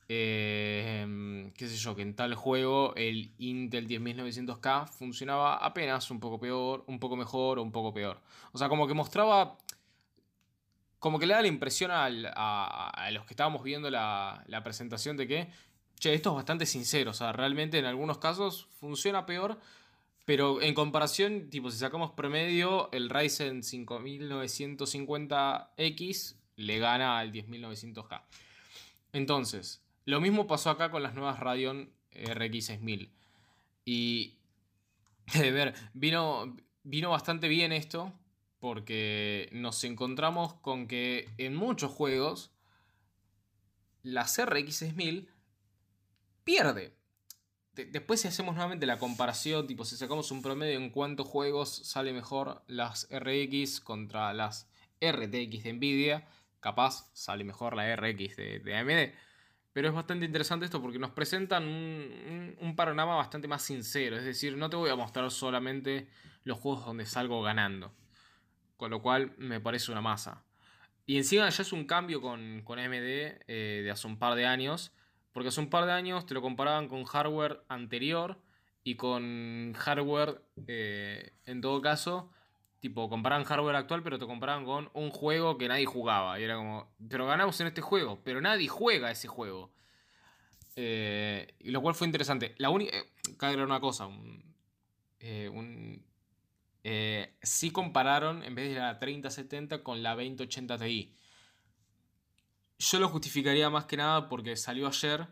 eh, 0.09 1.53
qué 1.57 1.69
sé 1.69 1.77
yo, 1.77 1.95
que 1.95 2.03
en 2.03 2.15
tal 2.15 2.35
juego 2.35 2.95
el 2.97 3.33
Intel 3.39 3.89
10900K 3.89 4.89
funcionaba 4.89 5.57
apenas 5.57 6.11
un 6.11 6.21
poco 6.21 6.39
peor, 6.39 6.85
un 6.87 6.99
poco 6.99 7.17
mejor 7.17 7.59
o 7.59 7.63
un 7.63 7.73
poco 7.73 7.95
peor. 7.95 8.21
O 8.53 8.59
sea, 8.59 8.69
como 8.69 8.87
que 8.87 8.93
mostraba, 8.95 9.57
como 10.99 11.19
que 11.19 11.27
le 11.27 11.35
da 11.35 11.43
la 11.43 11.49
impresión 11.49 11.91
a, 11.93 12.09
los 13.13 13.25
que 13.27 13.33
estábamos 13.33 13.63
viendo 13.63 13.91
la, 13.91 14.45
presentación 14.65 15.17
de 15.17 15.27
que, 15.27 15.49
che, 15.99 16.15
esto 16.15 16.31
es 16.31 16.37
bastante 16.37 16.67
sincero, 16.67 17.11
o 17.13 17.15
sea, 17.15 17.33
realmente 17.33 17.79
en 17.79 17.87
algunos 17.87 18.19
casos 18.19 18.69
funciona 18.81 19.27
peor. 19.27 19.59
Pero 20.25 20.63
en 20.63 20.73
comparación, 20.75 21.51
tipo, 21.51 21.73
si 21.73 21.79
sacamos 21.79 22.13
promedio, 22.13 22.89
el 22.93 23.11
Ryzen 23.11 23.63
5950X 23.63 26.37
le 26.55 26.79
gana 26.79 27.19
al 27.19 27.33
10900K. 27.33 28.23
Entonces, 29.13 29.82
lo 30.05 30.21
mismo 30.21 30.47
pasó 30.47 30.71
acá 30.71 30.91
con 30.91 31.03
las 31.03 31.15
nuevas 31.15 31.41
Radeon 31.41 31.93
RX 32.13 32.67
6000. 32.67 33.13
Y, 33.85 34.39
ver, 35.35 35.75
vino, 35.95 36.57
vino 36.83 37.11
bastante 37.11 37.49
bien 37.49 37.73
esto 37.73 38.13
porque 38.59 39.49
nos 39.53 39.83
encontramos 39.85 40.55
con 40.55 40.87
que 40.87 41.29
en 41.39 41.57
muchos 41.57 41.91
juegos 41.91 42.53
la 44.03 44.25
RX 44.25 44.77
6000 44.77 45.29
pierde. 46.45 46.97
después 47.75 48.21
si 48.21 48.29
hacemos 48.29 48.55
nuevamente 48.55 48.87
la 48.87 48.99
comparación, 48.99 49.67
tipo 49.67 49.85
si 49.85 49.97
sacamos 49.97 50.31
un 50.31 50.43
promedio 50.43 50.79
en 50.79 50.91
cuántos 50.91 51.27
juegos 51.27 51.71
sale 51.85 52.13
mejor 52.13 52.63
las 52.67 53.09
RX 53.11 53.81
contra 53.81 54.33
las 54.33 54.69
RTX 55.01 55.65
de 55.65 55.73
Nvidia, 55.73 56.29
capaz 56.61 57.11
sale 57.15 57.43
mejor 57.45 57.75
la 57.75 57.97
RX 57.97 58.37
de 58.37 58.77
AMD. 58.77 59.13
Pero 59.73 59.89
es 59.89 59.95
bastante 59.95 60.27
interesante 60.27 60.67
esto 60.67 60.83
porque 60.83 60.99
nos 60.99 61.13
presentan 61.13 61.67
un, 61.67 62.75
panorama 62.77 63.17
bastante 63.17 63.49
más 63.49 63.63
sincero. 63.63 64.17
Es 64.17 64.25
decir, 64.25 64.57
no 64.57 64.69
te 64.69 64.77
voy 64.77 64.91
a 64.91 64.97
mostrar 64.97 65.31
solamente 65.31 66.09
los 66.45 66.59
juegos 66.59 66.85
donde 66.85 67.07
salgo 67.07 67.43
ganando. 67.43 67.93
Con 68.77 68.91
lo 68.91 69.01
cual 69.01 69.33
me 69.39 69.61
parece 69.61 69.91
una 69.91 70.01
masa. 70.01 70.45
Y 71.07 71.17
encima 71.17 71.49
ya 71.49 71.63
es 71.63 71.73
un 71.73 71.87
cambio 71.87 72.21
con, 72.21 72.63
con 72.63 72.79
AMD 72.79 72.93
eh, 72.95 73.81
de 73.83 73.91
hace 73.91 74.07
un 74.07 74.19
par 74.19 74.35
de 74.35 74.47
años. 74.47 74.93
Porque 75.33 75.49
hace 75.49 75.61
un 75.61 75.71
par 75.71 75.87
de 75.87 75.93
años 75.93 76.27
te 76.27 76.35
lo 76.35 76.43
comparaban 76.43 76.89
con 76.89 77.05
hardware 77.05 77.65
anterior 77.69 78.39
y 78.85 78.97
con 78.97 79.73
hardware, 79.75 80.43
eh, 80.67 81.33
en 81.47 81.61
todo 81.61 81.81
caso, 81.81 82.31
Tipo, 82.83 83.09
comparaban 83.09 83.45
hardware 83.45 83.77
actual, 83.77 84.03
pero 84.03 84.19
te 84.19 84.27
comparaban 84.27 84.65
con 84.65 84.91
un 84.95 85.11
juego 85.11 85.57
que 85.57 85.69
nadie 85.69 85.87
jugaba. 85.87 86.41
Y 86.41 86.43
era 86.43 86.57
como, 86.57 86.93
pero 87.09 87.29
ganamos 87.29 87.61
en 87.61 87.69
este 87.69 87.81
juego, 87.81 88.21
pero 88.25 88.41
nadie 88.41 88.67
juega 88.67 89.13
ese 89.13 89.29
juego. 89.29 89.73
Eh, 90.75 91.55
y 91.61 91.71
lo 91.71 91.81
cual 91.81 91.95
fue 91.95 92.09
interesante. 92.09 92.57
La 92.59 92.71
única. 92.71 92.97
Eh, 92.97 93.57
una 93.57 93.79
cosa. 93.79 94.07
Un, 94.09 94.45
eh, 96.83 97.37
sí 97.41 97.71
compararon, 97.71 98.43
en 98.43 98.57
vez 98.57 98.75
de 98.75 98.81
la 98.81 98.99
3070, 98.99 99.85
con 99.85 100.03
la 100.03 100.17
2080 100.17 100.77
Ti. 100.79 101.15
Yo 102.81 102.99
lo 102.99 103.09
justificaría 103.09 103.71
más 103.71 103.85
que 103.85 103.97
nada 103.97 104.29
porque 104.29 104.57
salió 104.57 104.89
ayer 104.89 105.29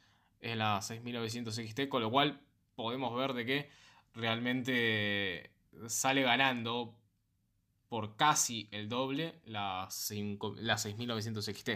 en 0.40 0.58
la 0.58 0.82
6900 0.82 1.54
XT, 1.54 1.88
con 1.88 2.02
lo 2.02 2.10
cual 2.10 2.40
podemos 2.74 3.14
ver 3.16 3.32
de 3.32 3.46
que 3.46 3.70
realmente 4.14 5.50
sale 5.86 6.22
ganando 6.22 6.94
por 7.88 8.16
casi 8.16 8.68
el 8.72 8.88
doble 8.88 9.40
la, 9.46 9.88
cinco- 9.90 10.54
la 10.58 10.76
6900 10.76 11.44
XT. 11.46 11.70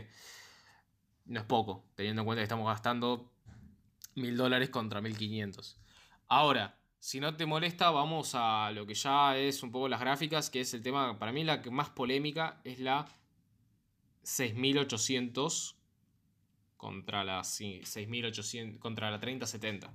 No 1.27 1.41
es 1.41 1.47
poco, 1.47 1.85
teniendo 1.95 2.23
en 2.23 2.27
cuenta 2.27 2.41
que 2.41 2.45
estamos 2.45 2.67
gastando 2.67 3.31
1000 4.15 4.37
dólares 4.37 4.71
contra 4.71 5.01
1500. 5.01 5.79
Ahora, 6.29 6.79
si 6.99 7.21
no 7.21 7.37
te 7.37 7.47
molesta, 7.47 7.91
vamos 7.91 8.33
a 8.35 8.71
lo 8.73 8.87
que 8.87 8.95
ya 8.95 9.37
es 9.37 9.63
un 9.63 9.71
poco 9.71 9.89
las 9.89 10.01
gráficas, 10.01 10.51
que 10.51 10.61
es 10.61 10.75
el 10.75 10.83
tema, 10.83 11.19
para 11.19 11.33
mí 11.33 11.45
la 11.45 11.63
que 11.63 11.71
más 11.71 11.91
polémica 11.91 12.61
es 12.65 12.81
la 12.81 13.07
6800 14.29 15.75
contra 16.77 17.25
la 17.25 17.43
sí, 17.45 17.81
6800 17.83 18.79
contra 18.79 19.11
la 19.11 19.19
3070. 19.19 19.91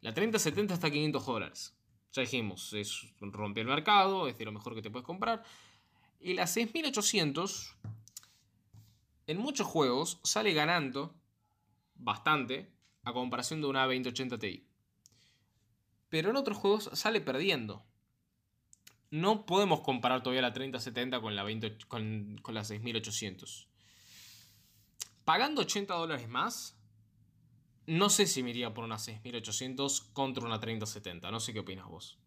La 0.00 0.12
3070 0.12 0.74
está 0.74 0.88
a 0.88 0.90
500 0.90 1.24
dólares. 1.24 1.78
Ya 2.12 2.22
dijimos, 2.22 2.72
es 2.72 3.06
rompe 3.20 3.60
el 3.60 3.68
mercado, 3.68 4.26
es 4.26 4.36
de 4.36 4.44
lo 4.44 4.52
mejor 4.52 4.74
que 4.74 4.82
te 4.82 4.90
puedes 4.90 5.06
comprar. 5.06 5.44
Y 6.20 6.34
la 6.34 6.48
6800 6.48 7.76
en 9.28 9.38
muchos 9.38 9.66
juegos 9.66 10.20
sale 10.24 10.52
ganando 10.52 11.14
bastante 11.94 12.72
a 13.04 13.12
comparación 13.12 13.60
de 13.60 13.68
una 13.68 13.84
2080 13.84 14.38
Ti. 14.38 14.66
Pero 16.08 16.30
en 16.30 16.36
otros 16.36 16.58
juegos 16.58 16.90
sale 16.92 17.20
perdiendo. 17.20 17.86
No 19.14 19.46
podemos 19.46 19.78
comparar 19.82 20.24
todavía 20.24 20.42
la 20.42 20.52
3070 20.52 21.20
con 21.20 21.36
la, 21.36 21.44
20 21.44 21.78
con, 21.86 22.36
con 22.42 22.52
la 22.52 22.64
6800. 22.64 23.68
Pagando 25.24 25.62
80 25.62 25.94
dólares 25.94 26.28
más, 26.28 26.76
no 27.86 28.10
sé 28.10 28.26
si 28.26 28.42
me 28.42 28.50
iría 28.50 28.74
por 28.74 28.82
una 28.82 28.98
6800 28.98 30.00
contra 30.12 30.44
una 30.44 30.58
3070. 30.58 31.30
No 31.30 31.38
sé 31.38 31.52
qué 31.52 31.60
opinas 31.60 31.86
vos. 31.86 32.18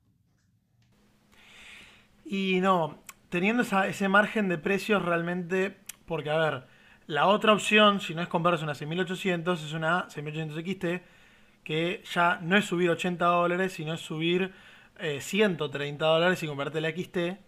Y 2.23 2.61
no, 2.61 3.03
teniendo 3.27 3.63
ese 3.63 4.07
margen 4.07 4.47
de 4.47 4.57
precios 4.57 5.03
realmente, 5.03 5.81
porque 6.05 6.29
a 6.29 6.37
ver, 6.37 6.67
la 7.05 7.27
otra 7.27 7.51
opción, 7.51 7.99
si 7.99 8.15
no 8.15 8.21
es 8.21 8.29
comprarse 8.29 8.63
una 8.63 8.75
6800, 8.75 9.61
es 9.61 9.73
una 9.73 10.09
6800 10.09 10.63
XT, 10.63 11.65
que 11.65 12.01
ya 12.13 12.39
no 12.41 12.55
es 12.55 12.63
subir 12.63 12.89
80 12.89 13.25
dólares, 13.25 13.73
sino 13.73 13.93
es 13.93 13.99
subir 13.99 14.53
eh, 14.99 15.21
130 15.21 16.05
dólares 16.05 16.41
y 16.43 16.47
comprarte 16.47 16.81
la 16.81 16.89
XT, 16.89 17.39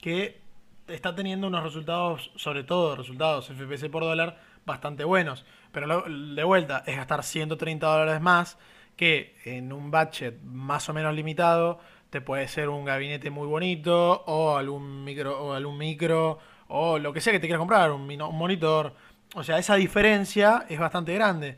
que 0.00 0.40
está 0.88 1.14
teniendo 1.14 1.46
unos 1.46 1.62
resultados, 1.62 2.30
sobre 2.36 2.64
todo 2.64 2.96
resultados 2.96 3.46
FPS 3.48 3.88
por 3.88 4.02
dólar, 4.02 4.38
bastante 4.66 5.04
buenos. 5.04 5.44
Pero 5.72 6.04
de 6.08 6.44
vuelta, 6.44 6.84
es 6.86 6.96
gastar 6.96 7.22
130 7.22 7.86
dólares 7.86 8.20
más, 8.20 8.58
que 8.96 9.36
en 9.44 9.72
un 9.72 9.90
budget 9.90 10.40
más 10.42 10.88
o 10.88 10.94
menos 10.94 11.14
limitado 11.14 11.80
te 12.10 12.20
puede 12.20 12.46
ser 12.46 12.68
un 12.68 12.84
gabinete 12.84 13.28
muy 13.30 13.48
bonito 13.48 14.22
o 14.26 14.56
algún 14.56 15.02
micro 15.02 15.42
o 15.42 15.52
algún 15.52 15.76
micro 15.76 16.38
o 16.68 16.96
lo 16.98 17.12
que 17.12 17.20
sea 17.20 17.32
que 17.32 17.40
te 17.40 17.48
quieras 17.48 17.58
comprar, 17.58 17.90
un 17.90 18.06
monitor. 18.06 18.94
O 19.34 19.42
sea, 19.42 19.58
esa 19.58 19.74
diferencia 19.74 20.64
es 20.68 20.78
bastante 20.78 21.12
grande. 21.12 21.56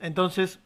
Entonces, 0.00 0.58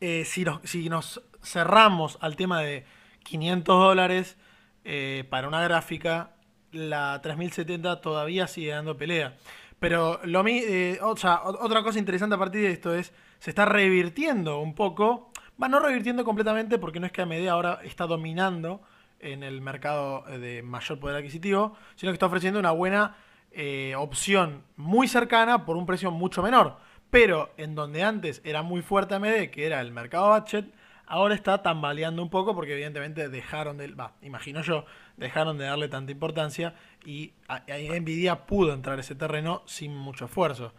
eh, 0.00 0.24
si, 0.24 0.44
nos, 0.44 0.60
si 0.64 0.88
nos 0.88 1.22
cerramos 1.40 2.18
al 2.20 2.34
tema 2.34 2.60
de 2.60 2.84
500 3.24 3.78
dólares 3.78 4.36
eh, 4.84 5.24
para 5.30 5.48
una 5.48 5.62
gráfica, 5.62 6.32
la 6.72 7.20
3070 7.22 8.00
todavía 8.00 8.46
sigue 8.46 8.70
dando 8.70 8.96
pelea. 8.96 9.36
Pero 9.78 10.20
lo 10.24 10.44
eh, 10.46 10.98
o 11.02 11.16
sea, 11.16 11.42
ot- 11.42 11.58
otra 11.60 11.82
cosa 11.82 11.98
interesante 11.98 12.34
a 12.36 12.38
partir 12.38 12.62
de 12.62 12.70
esto 12.70 12.94
es, 12.94 13.12
se 13.38 13.50
está 13.50 13.64
revirtiendo 13.64 14.60
un 14.60 14.74
poco, 14.74 15.30
va 15.60 15.68
no 15.68 15.80
revirtiendo 15.80 16.24
completamente 16.24 16.78
porque 16.78 17.00
no 17.00 17.06
es 17.06 17.12
que 17.12 17.22
AMD 17.22 17.48
ahora 17.48 17.80
está 17.82 18.06
dominando 18.06 18.80
en 19.18 19.42
el 19.42 19.60
mercado 19.60 20.22
de 20.38 20.62
mayor 20.62 20.98
poder 20.98 21.16
adquisitivo, 21.16 21.76
sino 21.96 22.10
que 22.12 22.14
está 22.14 22.26
ofreciendo 22.26 22.58
una 22.60 22.70
buena 22.72 23.16
eh, 23.52 23.94
opción 23.96 24.62
muy 24.76 25.06
cercana 25.08 25.64
por 25.64 25.76
un 25.76 25.86
precio 25.86 26.10
mucho 26.10 26.42
menor. 26.42 26.78
Pero 27.10 27.52
en 27.56 27.74
donde 27.74 28.02
antes 28.02 28.40
era 28.44 28.62
muy 28.62 28.82
fuerte 28.82 29.14
AMD, 29.14 29.50
que 29.50 29.66
era 29.66 29.80
el 29.80 29.92
mercado 29.92 30.30
budget, 30.30 30.72
ahora 31.12 31.34
está 31.34 31.62
tambaleando 31.62 32.22
un 32.22 32.30
poco 32.30 32.54
porque 32.54 32.72
evidentemente 32.72 33.28
dejaron 33.28 33.76
de, 33.76 33.94
imagino 34.22 34.62
yo, 34.62 34.86
dejaron 35.18 35.58
de 35.58 35.66
darle 35.66 35.88
tanta 35.88 36.10
importancia 36.10 36.74
y 37.04 37.34
Nvidia 37.68 38.46
pudo 38.46 38.72
entrar 38.72 38.98
ese 38.98 39.14
terreno 39.14 39.62
sin 39.66 39.94
mucho 39.94 40.24
esfuerzo. 40.24 40.72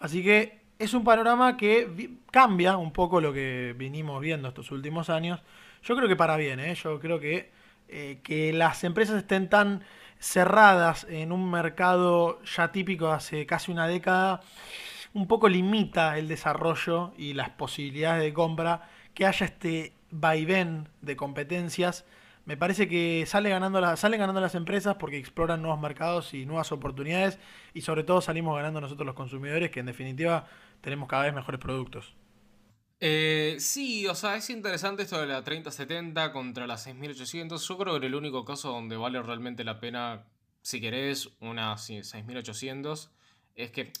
Así 0.00 0.24
que 0.24 0.62
es 0.78 0.94
un 0.94 1.04
panorama 1.04 1.58
que 1.58 2.12
cambia 2.30 2.78
un 2.78 2.92
poco 2.94 3.20
lo 3.20 3.34
que 3.34 3.74
vinimos 3.76 4.22
viendo 4.22 4.48
estos 4.48 4.70
últimos 4.70 5.10
años. 5.10 5.42
Yo 5.82 5.94
creo 5.94 6.08
que 6.08 6.16
para 6.16 6.38
bien, 6.38 6.60
¿eh? 6.60 6.74
yo 6.76 6.98
creo 6.98 7.20
que, 7.20 7.52
eh, 7.88 8.20
que 8.24 8.54
las 8.54 8.84
empresas 8.84 9.18
estén 9.18 9.50
tan 9.50 9.84
cerradas 10.18 11.06
en 11.10 11.30
un 11.30 11.50
mercado 11.50 12.42
ya 12.44 12.72
típico 12.72 13.08
hace 13.08 13.44
casi 13.44 13.70
una 13.70 13.86
década, 13.86 14.40
un 15.12 15.26
poco 15.26 15.46
limita 15.46 16.16
el 16.16 16.26
desarrollo 16.26 17.12
y 17.18 17.34
las 17.34 17.50
posibilidades 17.50 18.22
de 18.22 18.32
compra, 18.32 18.88
que 19.14 19.26
haya 19.26 19.46
este 19.46 19.92
vaivén 20.10 20.88
de 21.00 21.16
competencias. 21.16 22.04
Me 22.44 22.56
parece 22.56 22.88
que 22.88 23.24
sale 23.26 23.48
ganando 23.48 23.96
salen 23.96 24.20
ganando 24.20 24.40
las 24.40 24.54
empresas 24.54 24.96
porque 24.96 25.16
exploran 25.16 25.62
nuevos 25.62 25.80
mercados 25.80 26.34
y 26.34 26.44
nuevas 26.44 26.72
oportunidades 26.72 27.38
y 27.72 27.80
sobre 27.80 28.04
todo 28.04 28.20
salimos 28.20 28.54
ganando 28.56 28.80
nosotros 28.80 29.06
los 29.06 29.14
consumidores 29.14 29.70
que 29.70 29.80
en 29.80 29.86
definitiva 29.86 30.46
tenemos 30.82 31.08
cada 31.08 31.24
vez 31.24 31.34
mejores 31.34 31.60
productos. 31.60 32.14
Eh, 33.00 33.56
sí, 33.58 34.06
o 34.06 34.14
sea, 34.14 34.36
es 34.36 34.48
interesante 34.50 35.02
esto 35.02 35.20
de 35.20 35.26
la 35.26 35.42
3070 35.42 36.32
contra 36.32 36.66
la 36.66 36.78
6800. 36.78 37.66
Yo 37.66 37.78
creo 37.78 38.00
que 38.00 38.06
el 38.06 38.14
único 38.14 38.44
caso 38.44 38.70
donde 38.70 38.96
vale 38.96 39.20
realmente 39.22 39.64
la 39.64 39.80
pena, 39.80 40.24
si 40.62 40.80
querés, 40.80 41.30
una 41.40 41.76
sí, 41.76 42.02
6800, 42.02 43.10
es 43.56 43.70
que 43.70 43.92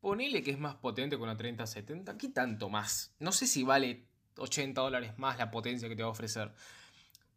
ponele 0.00 0.42
que 0.42 0.52
es 0.52 0.58
más 0.58 0.76
potente 0.76 1.18
con 1.18 1.28
la 1.28 1.36
3070. 1.36 2.18
¿Qué 2.18 2.28
tanto 2.28 2.68
más? 2.68 3.14
No 3.18 3.32
sé 3.32 3.46
si 3.46 3.64
vale 3.64 4.04
80 4.38 4.80
dólares 4.80 5.18
más 5.18 5.38
la 5.38 5.50
potencia 5.50 5.88
que 5.88 5.96
te 5.96 6.02
va 6.02 6.08
a 6.08 6.12
ofrecer. 6.12 6.52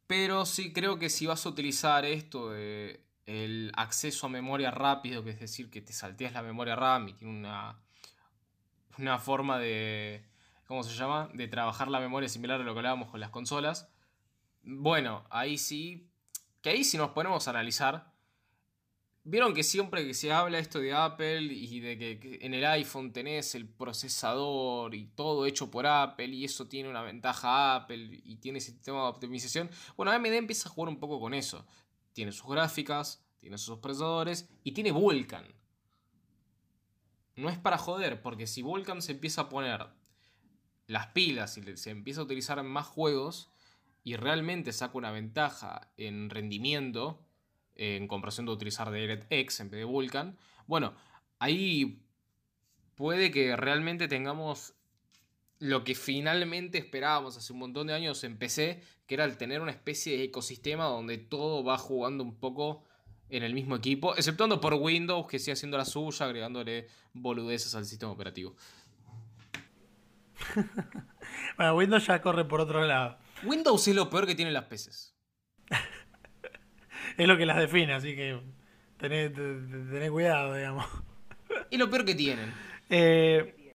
Pero 0.08 0.46
sí 0.46 0.74
creo 0.74 0.98
que 0.98 1.10
si 1.10 1.26
vas 1.26 1.46
a 1.46 1.50
utilizar 1.50 2.06
esto 2.06 2.52
de 2.52 3.06
el 3.30 3.72
acceso 3.76 4.26
a 4.26 4.30
memoria 4.30 4.72
rápido, 4.72 5.24
que 5.24 5.30
es 5.30 5.40
decir, 5.40 5.70
que 5.70 5.82
te 5.82 5.94
salteas 5.94 6.34
la 6.34 6.42
memoria 6.42 6.76
RAM 6.76 7.10
y 7.10 7.14
tiene 7.14 7.38
una, 7.38 7.80
una 8.98 9.20
forma 9.20 9.60
de, 9.60 10.26
¿cómo 10.66 10.82
se 10.82 10.96
llama? 10.96 11.30
De 11.36 11.48
trabajar 11.48 11.90
la 11.90 12.00
memoria 12.00 12.28
similar 12.28 12.60
a 12.60 12.64
lo 12.64 12.74
que 12.74 12.80
hablábamos 12.80 13.10
con 13.10 13.20
las 13.20 13.30
consolas. 13.30 13.88
Bueno, 14.64 15.26
ahí 15.30 15.60
sí, 15.60 16.10
que 16.64 16.72
ahí 16.72 16.84
si 16.84 16.98
nos 16.98 17.12
ponemos 17.12 17.48
a 17.48 17.52
analizar, 17.52 18.09
vieron 19.30 19.54
que 19.54 19.64
siempre 19.64 20.06
que 20.06 20.14
se 20.14 20.32
habla 20.32 20.60
esto 20.60 20.80
de 20.80 20.94
Apple 20.94 21.42
y 21.42 21.80
de 21.80 21.98
que, 21.98 22.40
en 22.42 22.54
el 22.54 22.66
iPhone 22.66 23.14
tenés 23.14 23.54
el 23.56 23.68
procesador 23.68 24.96
y 24.96 25.06
todo 25.06 25.46
hecho 25.46 25.70
por 25.70 25.86
Apple 25.86 26.28
y 26.28 26.46
eso 26.46 26.68
tiene 26.68 26.90
una 26.90 27.04
ventaja 27.04 27.76
Apple 27.76 28.22
y 28.24 28.38
tiene 28.38 28.60
sistema 28.60 29.04
de 29.04 29.10
optimización, 29.10 29.70
bueno, 29.96 30.12
AMD 30.12 30.34
empieza 30.34 30.68
a 30.68 30.72
jugar 30.72 30.90
un 30.90 31.00
poco 31.00 31.20
con 31.20 31.34
eso. 31.34 31.66
Tiene 32.14 32.32
sus 32.32 32.50
gráficas, 32.50 33.24
tiene 33.40 33.58
sus 33.58 33.78
procesadores 33.80 34.50
y 34.64 34.72
tiene 34.72 34.92
Vulkan. 34.92 35.46
No 37.36 37.50
es 37.50 37.58
para 37.58 37.78
joder, 37.78 38.22
porque 38.22 38.48
si 38.48 38.62
Vulkan 38.62 39.02
se 39.02 39.14
empieza 39.14 39.42
a 39.42 39.50
poner 39.50 39.88
las 40.88 41.08
pilas 41.08 41.58
y 41.58 41.78
se 41.78 41.92
empieza 41.92 42.22
a 42.22 42.24
utilizar 42.24 42.62
más 42.64 42.88
juegos 42.88 43.52
y 44.04 44.16
realmente 44.16 44.74
saca 44.74 44.98
una 44.98 45.12
ventaja 45.12 45.92
en 45.98 46.30
rendimiento 46.30 47.29
en 47.80 48.10
comparación 48.10 48.46
de 48.46 48.52
utilizar 48.52 48.92
DirectX 48.92 49.62
en 49.62 49.70
vez 49.70 49.80
de 49.80 49.86
Vulkan, 49.86 50.38
bueno, 50.68 50.94
ahí 51.40 52.04
puede 52.96 53.32
que 53.32 53.56
realmente 53.56 54.10
tengamos 54.10 54.74
lo 55.60 55.86
que 55.86 55.96
finalmente 55.96 56.78
esperábamos 56.78 57.38
hace 57.38 57.54
un 57.54 57.60
montón 57.60 57.88
de 57.88 57.94
años 57.94 58.22
en 58.26 58.38
PC, 58.38 58.84
que 59.08 59.16
era 59.16 59.24
el 59.24 59.38
tener 59.38 59.62
una 59.62 59.72
especie 59.72 60.18
de 60.18 60.26
ecosistema 60.26 60.86
donde 60.86 61.18
todo 61.18 61.64
va 61.64 61.78
jugando 61.78 62.24
un 62.24 62.36
poco 62.36 62.84
en 63.30 63.44
el 63.44 63.54
mismo 63.54 63.78
equipo, 63.78 64.14
exceptuando 64.16 64.60
por 64.60 64.74
Windows, 64.74 65.28
que 65.28 65.40
sigue 65.40 65.54
haciendo 65.54 65.78
la 65.78 65.86
suya, 65.86 66.26
agregándole 66.26 66.88
boludeces 67.14 67.74
al 67.76 67.86
sistema 67.86 68.12
operativo. 68.12 68.56
bueno, 71.58 71.76
Windows 71.76 72.06
ya 72.08 72.22
corre 72.22 72.44
por 72.44 72.60
otro 72.60 72.84
lado. 72.86 73.18
Windows 73.44 73.88
es 73.88 73.96
lo 73.96 74.10
peor 74.10 74.26
que 74.28 74.36
tienen 74.36 74.54
las 74.54 74.66
PCs. 74.66 75.19
Es 77.20 77.28
lo 77.28 77.38
que 77.38 77.46
las 77.46 77.58
define, 77.58 77.94
así 77.94 78.16
que 78.16 78.40
tened, 78.98 80.10
cuidado, 80.10 80.56
digamos. 80.56 80.86
Y 81.70 81.78
lo 81.78 81.90
peor 81.90 82.06
que 82.06 82.16
tienen. 82.16 82.54
Eh, 82.90 83.74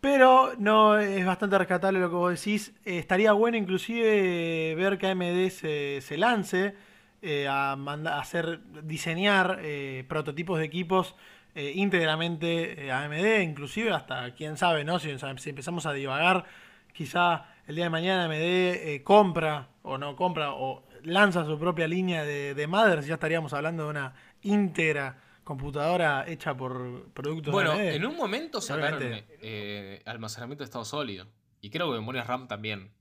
pero 0.00 0.54
no 0.58 0.98
es 0.98 1.26
bastante 1.26 1.58
rescatable 1.58 2.00
lo 2.00 2.08
que 2.08 2.14
vos 2.14 2.30
decís. 2.30 2.72
Eh, 2.84 2.98
estaría 2.98 3.32
bueno 3.32 3.58
inclusive 3.58 4.74
ver 4.76 4.96
que 4.96 5.08
AMD 5.08 5.50
se, 5.50 6.00
se 6.00 6.16
lance 6.16 6.74
eh, 7.20 7.46
a, 7.48 7.72
hacer 8.18 8.60
diseñar 8.84 9.60
prototipos 10.08 10.58
de 10.58 10.64
equipos 10.64 11.14
íntegramente 11.54 12.90
AMD, 12.92 13.42
inclusive 13.42 13.90
hasta 13.92 14.34
quién 14.34 14.56
sabe, 14.56 14.84
¿no? 14.84 14.98
Si, 14.98 15.10
si, 15.38 15.50
empezamos 15.50 15.86
a 15.86 15.92
divagar, 15.92 16.44
quizá 16.92 17.46
el 17.66 17.76
día 17.76 17.84
de 17.84 17.90
mañana 17.90 18.24
AMD 18.24 19.02
compra 19.04 19.68
o 19.82 19.98
no 19.98 20.16
compra 20.16 20.52
o 20.52 20.86
lanza 21.02 21.44
su 21.44 21.58
propia 21.58 21.86
línea 21.88 22.24
de, 22.24 22.54
de 22.54 22.66
mothers, 22.66 23.06
ya 23.06 23.14
estaríamos 23.14 23.52
hablando 23.52 23.84
de 23.84 23.90
una 23.90 24.14
íntegra 24.42 25.22
computadora 25.46 26.24
hecha 26.26 26.56
por 26.56 27.08
productos 27.12 27.52
bueno, 27.52 27.78
en 27.78 28.04
un 28.04 28.16
momento 28.16 28.60
sacaron 28.60 29.00
eh, 29.02 30.02
almacenamiento 30.04 30.64
de 30.64 30.66
estado 30.66 30.84
sólido. 30.84 31.28
Y 31.60 31.70
creo 31.70 31.90
que 31.90 31.98
memoria 31.98 32.24
RAM 32.24 32.48
también. 32.48 32.92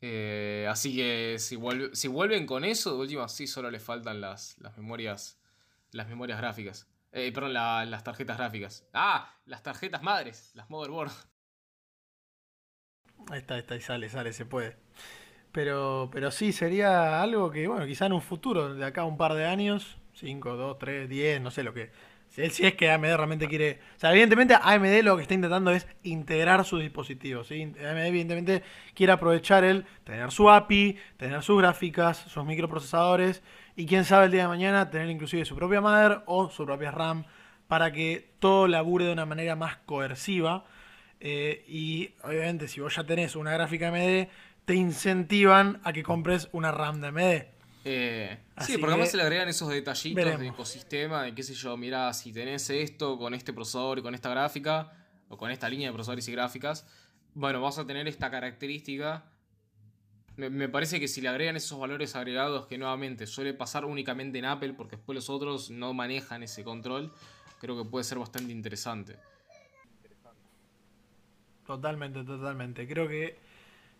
Eh, 0.00 0.66
así 0.70 0.94
que 0.94 1.36
si, 1.40 1.58
si 1.92 2.08
vuelven 2.08 2.46
con 2.46 2.64
eso, 2.64 2.94
de 2.94 3.00
última 3.00 3.28
sí 3.28 3.48
solo 3.48 3.68
le 3.68 3.80
faltan 3.80 4.20
las, 4.20 4.56
las 4.58 4.76
memorias. 4.76 5.40
Las 5.90 6.08
memorias 6.08 6.38
gráficas. 6.38 6.88
Eh, 7.10 7.32
perdón, 7.32 7.52
las 7.52 8.04
tarjetas 8.04 8.38
gráficas. 8.38 8.86
Ah, 8.92 9.34
las 9.46 9.64
tarjetas 9.64 10.04
madres, 10.04 10.52
las 10.54 10.70
motherboard. 10.70 11.10
Ahí 13.28 13.40
está, 13.40 13.54
ahí 13.54 13.60
está, 13.60 13.74
y 13.74 13.80
sale, 13.80 14.08
sale, 14.08 14.32
se 14.32 14.46
puede. 14.46 14.78
Pero, 15.52 16.08
pero 16.12 16.30
sí, 16.30 16.52
sería 16.52 17.22
algo 17.22 17.50
que, 17.50 17.66
bueno, 17.66 17.86
quizá 17.86 18.06
en 18.06 18.12
un 18.12 18.22
futuro, 18.22 18.74
de 18.74 18.84
acá 18.84 19.04
un 19.04 19.16
par 19.16 19.34
de 19.34 19.46
años, 19.46 19.98
5, 20.14 20.56
2, 20.56 20.78
3, 20.78 21.08
10, 21.08 21.40
no 21.40 21.50
sé 21.50 21.62
lo 21.62 21.74
que. 21.74 21.90
Si, 22.30 22.42
es 22.42 22.74
que 22.74 22.90
AMD 22.90 23.16
realmente 23.16 23.48
quiere. 23.48 23.80
O 23.96 24.00
sea, 24.00 24.12
evidentemente 24.12 24.54
AMD 24.54 25.02
lo 25.02 25.16
que 25.16 25.22
está 25.22 25.34
intentando 25.34 25.72
es 25.72 25.88
integrar 26.04 26.64
sus 26.64 26.80
dispositivos. 26.80 27.48
¿sí? 27.48 27.62
AMD, 27.62 28.06
evidentemente, 28.06 28.62
quiere 28.94 29.12
aprovechar 29.12 29.64
el 29.64 29.84
tener 30.04 30.30
su 30.30 30.48
API, 30.48 30.96
tener 31.16 31.42
sus 31.42 31.58
gráficas, 31.58 32.18
sus 32.18 32.44
microprocesadores. 32.44 33.42
Y 33.74 33.86
quién 33.86 34.04
sabe 34.04 34.26
el 34.26 34.30
día 34.30 34.42
de 34.42 34.48
mañana 34.48 34.90
tener 34.90 35.10
inclusive 35.10 35.44
su 35.44 35.56
propia 35.56 35.80
mother 35.80 36.22
o 36.26 36.50
su 36.50 36.64
propia 36.64 36.92
RAM 36.92 37.24
para 37.66 37.92
que 37.92 38.30
todo 38.38 38.68
labure 38.68 39.06
de 39.06 39.12
una 39.12 39.26
manera 39.26 39.56
más 39.56 39.78
coerciva. 39.78 40.64
Eh, 41.18 41.64
y 41.66 42.14
obviamente, 42.22 42.68
si 42.68 42.80
vos 42.80 42.94
ya 42.94 43.04
tenés 43.04 43.34
una 43.34 43.52
gráfica 43.52 43.88
AMD, 43.88 44.28
te 44.64 44.74
incentivan 44.74 45.80
a 45.84 45.92
que 45.92 46.02
compres 46.02 46.48
una 46.52 46.72
RAM 46.72 47.00
de 47.00 47.06
AMD. 47.08 47.60
Eh, 47.84 48.38
sí, 48.60 48.76
porque 48.76 48.92
además 48.92 49.10
se 49.10 49.16
le 49.16 49.22
agregan 49.22 49.48
esos 49.48 49.68
detallitos 49.68 50.38
de 50.38 50.46
ecosistema, 50.48 51.22
de 51.22 51.34
qué 51.34 51.42
sé 51.42 51.54
yo, 51.54 51.76
mira, 51.76 52.12
si 52.12 52.32
tenés 52.32 52.68
esto 52.70 53.18
con 53.18 53.32
este 53.32 53.52
procesador 53.52 53.98
y 53.98 54.02
con 54.02 54.14
esta 54.14 54.28
gráfica, 54.28 54.92
o 55.30 55.38
con 55.38 55.50
esta 55.50 55.68
línea 55.68 55.88
de 55.88 55.94
procesadores 55.94 56.28
y 56.28 56.32
gráficas, 56.32 56.86
bueno, 57.34 57.60
vas 57.62 57.78
a 57.78 57.86
tener 57.86 58.06
esta 58.08 58.30
característica. 58.30 59.24
Me, 60.36 60.68
parece 60.68 60.98
que 60.98 61.06
si 61.06 61.20
le 61.20 61.28
agregan 61.28 61.56
esos 61.56 61.78
valores 61.78 62.16
agregados, 62.16 62.66
que 62.66 62.78
nuevamente 62.78 63.26
suele 63.26 63.54
pasar 63.54 63.84
únicamente 63.84 64.38
en 64.38 64.46
Apple, 64.46 64.72
porque 64.72 64.96
después 64.96 65.14
los 65.14 65.30
otros 65.30 65.70
no 65.70 65.94
manejan 65.94 66.42
ese 66.42 66.64
control, 66.64 67.12
creo 67.60 67.76
que 67.76 67.88
puede 67.88 68.04
ser 68.04 68.18
bastante 68.18 68.52
interesante. 68.52 69.16
Totalmente, 71.66 72.24
totalmente. 72.24 72.88
Creo 72.88 73.06
que 73.06 73.38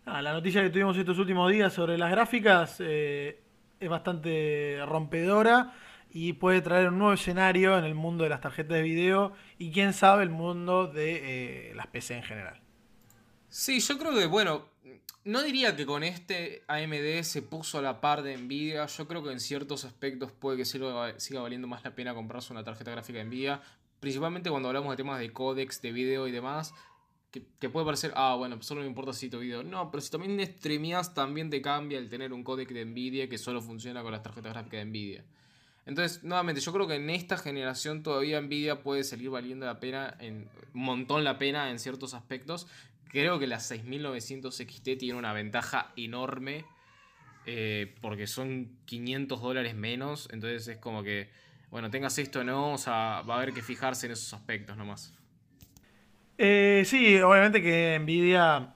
la 0.06 0.32
noticia 0.32 0.62
que 0.62 0.70
tuvimos 0.70 0.96
estos 0.96 1.18
últimos 1.18 1.50
días 1.50 1.72
sobre 1.72 1.96
las 1.96 2.10
gráficas 2.10 2.76
eh, 2.80 3.40
es 3.78 3.88
bastante 3.88 4.78
rompedora 4.86 5.74
y 6.12 6.32
puede 6.34 6.60
traer 6.60 6.88
un 6.88 6.98
nuevo 6.98 7.12
escenario 7.12 7.78
en 7.78 7.84
el 7.84 7.94
mundo 7.94 8.24
de 8.24 8.30
las 8.30 8.40
tarjetas 8.40 8.76
de 8.76 8.82
video 8.82 9.32
y 9.58 9.70
quién 9.70 9.92
sabe 9.92 10.24
el 10.24 10.30
mundo 10.30 10.86
de 10.86 11.70
eh, 11.70 11.74
las 11.74 11.86
PC 11.86 12.16
en 12.16 12.22
general. 12.22 12.60
Sí, 13.48 13.80
yo 13.80 13.98
creo 13.98 14.14
que, 14.14 14.26
bueno, 14.26 14.68
no 15.24 15.42
diría 15.42 15.76
que 15.76 15.86
con 15.86 16.02
este 16.02 16.62
AMD 16.66 17.22
se 17.22 17.42
puso 17.42 17.78
a 17.78 17.82
la 17.82 18.00
par 18.00 18.22
de 18.22 18.36
Nvidia. 18.36 18.86
Yo 18.86 19.06
creo 19.06 19.22
que 19.22 19.32
en 19.32 19.40
ciertos 19.40 19.84
aspectos 19.84 20.32
puede 20.32 20.56
que 20.56 20.64
siga, 20.64 21.18
siga 21.18 21.40
valiendo 21.40 21.68
más 21.68 21.84
la 21.84 21.94
pena 21.94 22.14
comprarse 22.14 22.52
una 22.52 22.64
tarjeta 22.64 22.90
gráfica 22.90 23.18
de 23.18 23.24
Nvidia. 23.24 23.60
Principalmente 24.00 24.50
cuando 24.50 24.68
hablamos 24.68 24.90
de 24.90 24.96
temas 24.96 25.20
de 25.20 25.32
códex, 25.32 25.82
de 25.82 25.92
video 25.92 26.26
y 26.26 26.32
demás. 26.32 26.74
Que, 27.31 27.69
puede 27.69 27.87
parecer, 27.87 28.12
ah, 28.16 28.35
bueno, 28.37 28.61
solo 28.61 28.81
me 28.81 28.88
importa 28.88 29.12
si 29.12 29.31
tu 29.31 29.38
video. 29.38 29.62
No, 29.62 29.90
pero 29.90 30.01
si 30.01 30.11
también 30.11 30.45
streameas, 30.45 31.14
también 31.14 31.49
te 31.49 31.62
cambia 31.62 31.99
el 31.99 32.09
tener 32.09 32.33
un 32.33 32.43
codec 32.43 32.71
de 32.71 32.85
Nvidia 32.85 33.29
que 33.29 33.38
solo 33.38 33.62
funciona 33.62 34.03
con 34.03 34.11
las 34.11 34.23
tarjetas 34.23 34.53
gráficas 34.53 34.81
de 34.81 34.85
Nvidia. 34.87 35.25
Entonces, 35.87 36.25
nuevamente, 36.25 36.61
yo 36.61 36.73
creo 36.73 36.87
que 36.87 36.97
en 36.97 37.09
esta 37.09 37.37
generación 37.37 38.03
todavía 38.03 38.40
Nvidia 38.40 38.83
puede 38.83 39.05
salir 39.05 39.31
valiendo 39.31 39.64
la 39.66 39.79
pena, 39.79 40.16
en, 40.19 40.49
un 40.75 40.83
montón 40.83 41.23
la 41.23 41.38
pena 41.38 41.71
en 41.71 41.79
ciertos 41.79 42.14
aspectos. 42.14 42.66
Creo 43.09 43.38
que 43.38 43.47
la 43.47 43.61
6900 43.61 44.55
XT 44.55 44.99
tiene 44.99 45.14
una 45.14 45.33
ventaja 45.33 45.93
enorme 45.97 46.64
eh, 47.47 47.95
porque 48.01 48.27
son 48.27 48.77
500 48.87 49.40
dólares 49.40 49.75
menos. 49.75 50.29
Entonces 50.33 50.66
es 50.69 50.79
como 50.79 51.03
que, 51.03 51.31
bueno, 51.71 51.90
tengas 51.90 52.19
esto 52.19 52.40
o 52.40 52.45
no, 52.45 52.75
o 52.75 52.79
sea, 52.79 53.23
va 53.23 53.35
a 53.35 53.37
haber 53.38 53.53
que 53.53 53.62
fijarse 53.62 54.07
en 54.07 54.12
esos 54.12 54.33
aspectos 54.35 54.77
nomás. 54.77 55.12
Eh, 56.42 56.85
sí, 56.87 57.20
obviamente 57.20 57.61
que 57.61 57.98
Nvidia 58.00 58.72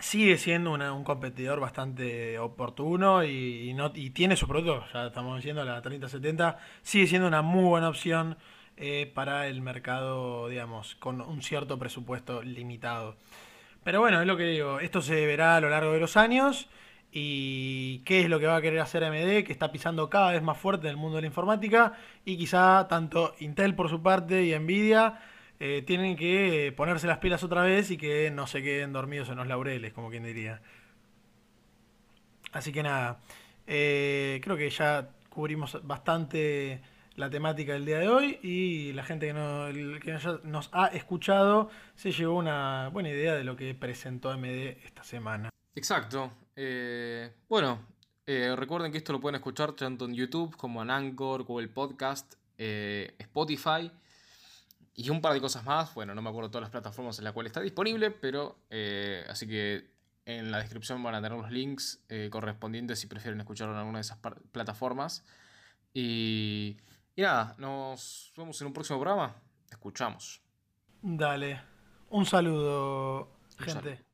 sigue 0.00 0.38
siendo 0.38 0.72
un 0.72 1.04
competidor 1.04 1.60
bastante 1.60 2.38
oportuno 2.38 3.22
y, 3.24 3.74
no, 3.74 3.92
y 3.94 4.08
tiene 4.08 4.36
su 4.36 4.48
producto, 4.48 4.86
ya 4.94 5.08
estamos 5.08 5.36
diciendo 5.36 5.62
la 5.66 5.82
3070, 5.82 6.56
sigue 6.80 7.06
siendo 7.06 7.28
una 7.28 7.42
muy 7.42 7.64
buena 7.64 7.90
opción 7.90 8.38
eh, 8.78 9.12
para 9.14 9.48
el 9.48 9.60
mercado, 9.60 10.48
digamos, 10.48 10.94
con 10.94 11.20
un 11.20 11.42
cierto 11.42 11.78
presupuesto 11.78 12.42
limitado. 12.42 13.16
Pero 13.84 14.00
bueno, 14.00 14.22
es 14.22 14.26
lo 14.26 14.38
que 14.38 14.44
digo, 14.44 14.80
esto 14.80 15.02
se 15.02 15.26
verá 15.26 15.56
a 15.56 15.60
lo 15.60 15.68
largo 15.68 15.92
de 15.92 16.00
los 16.00 16.16
años 16.16 16.70
y 17.12 17.98
qué 18.06 18.20
es 18.20 18.30
lo 18.30 18.40
que 18.40 18.46
va 18.46 18.56
a 18.56 18.62
querer 18.62 18.80
hacer 18.80 19.04
AMD, 19.04 19.44
que 19.44 19.52
está 19.52 19.70
pisando 19.72 20.08
cada 20.08 20.32
vez 20.32 20.42
más 20.42 20.56
fuerte 20.56 20.86
en 20.86 20.92
el 20.92 20.96
mundo 20.96 21.16
de 21.16 21.20
la 21.20 21.28
informática 21.28 21.92
y 22.24 22.38
quizá 22.38 22.88
tanto 22.88 23.34
Intel 23.40 23.74
por 23.74 23.90
su 23.90 24.02
parte 24.02 24.42
y 24.46 24.58
Nvidia 24.58 25.20
eh, 25.60 25.82
tienen 25.82 26.16
que 26.16 26.72
ponerse 26.76 27.08
las 27.08 27.18
pilas 27.18 27.42
otra 27.42 27.62
vez 27.62 27.90
y 27.90 27.96
que 27.96 28.30
no 28.30 28.46
se 28.46 28.62
queden 28.62 28.92
dormidos 28.92 29.28
en 29.28 29.36
los 29.36 29.46
laureles, 29.48 29.92
como 29.92 30.08
quien 30.08 30.22
diría. 30.22 30.62
Así 32.52 32.72
que 32.72 32.82
nada, 32.82 33.20
eh, 33.66 34.40
creo 34.42 34.56
que 34.56 34.70
ya 34.70 35.10
cubrimos 35.28 35.78
bastante 35.84 36.80
la 37.16 37.28
temática 37.28 37.72
del 37.72 37.84
día 37.84 37.98
de 37.98 38.08
hoy 38.08 38.38
y 38.42 38.92
la 38.92 39.02
gente 39.02 39.26
que, 39.26 39.32
no, 39.32 39.66
que 40.00 40.16
nos 40.44 40.70
ha 40.72 40.86
escuchado 40.88 41.70
se 41.96 42.12
llevó 42.12 42.38
una 42.38 42.88
buena 42.92 43.08
idea 43.08 43.34
de 43.34 43.42
lo 43.42 43.56
que 43.56 43.74
presentó 43.74 44.36
MD 44.38 44.78
esta 44.84 45.02
semana. 45.02 45.50
Exacto. 45.74 46.30
Eh, 46.54 47.32
bueno, 47.48 47.84
recuerden 48.26 48.92
que 48.92 48.98
esto 48.98 49.12
lo 49.12 49.20
pueden 49.20 49.36
escuchar 49.36 49.72
tanto 49.72 50.04
en 50.04 50.14
YouTube 50.14 50.56
como 50.56 50.82
en 50.82 50.90
Anchor, 50.90 51.42
Google 51.42 51.68
Podcast, 51.68 52.34
Spotify. 52.56 53.90
Y 54.98 55.10
un 55.10 55.20
par 55.20 55.32
de 55.32 55.40
cosas 55.40 55.64
más, 55.64 55.94
bueno, 55.94 56.12
no 56.12 56.20
me 56.20 56.28
acuerdo 56.28 56.50
todas 56.50 56.62
las 56.62 56.70
plataformas 56.72 57.16
en 57.18 57.24
las 57.24 57.32
cuales 57.32 57.50
está 57.50 57.60
disponible, 57.60 58.10
pero 58.10 58.58
eh, 58.68 59.24
así 59.28 59.46
que 59.46 59.92
en 60.26 60.50
la 60.50 60.58
descripción 60.58 61.00
van 61.04 61.14
a 61.14 61.22
tener 61.22 61.38
los 61.38 61.52
links 61.52 62.04
eh, 62.08 62.28
correspondientes 62.32 62.98
si 62.98 63.06
prefieren 63.06 63.38
escucharlo 63.38 63.74
en 63.74 63.78
alguna 63.78 63.98
de 63.98 64.02
esas 64.02 64.18
plataformas. 64.50 65.24
Y, 65.94 66.78
y 67.14 67.22
nada, 67.22 67.54
nos 67.58 68.32
vemos 68.36 68.60
en 68.60 68.66
un 68.66 68.72
próximo 68.72 68.98
programa. 68.98 69.36
Escuchamos. 69.70 70.42
Dale. 71.00 71.60
Un 72.10 72.26
saludo, 72.26 73.38
gente. 73.56 74.07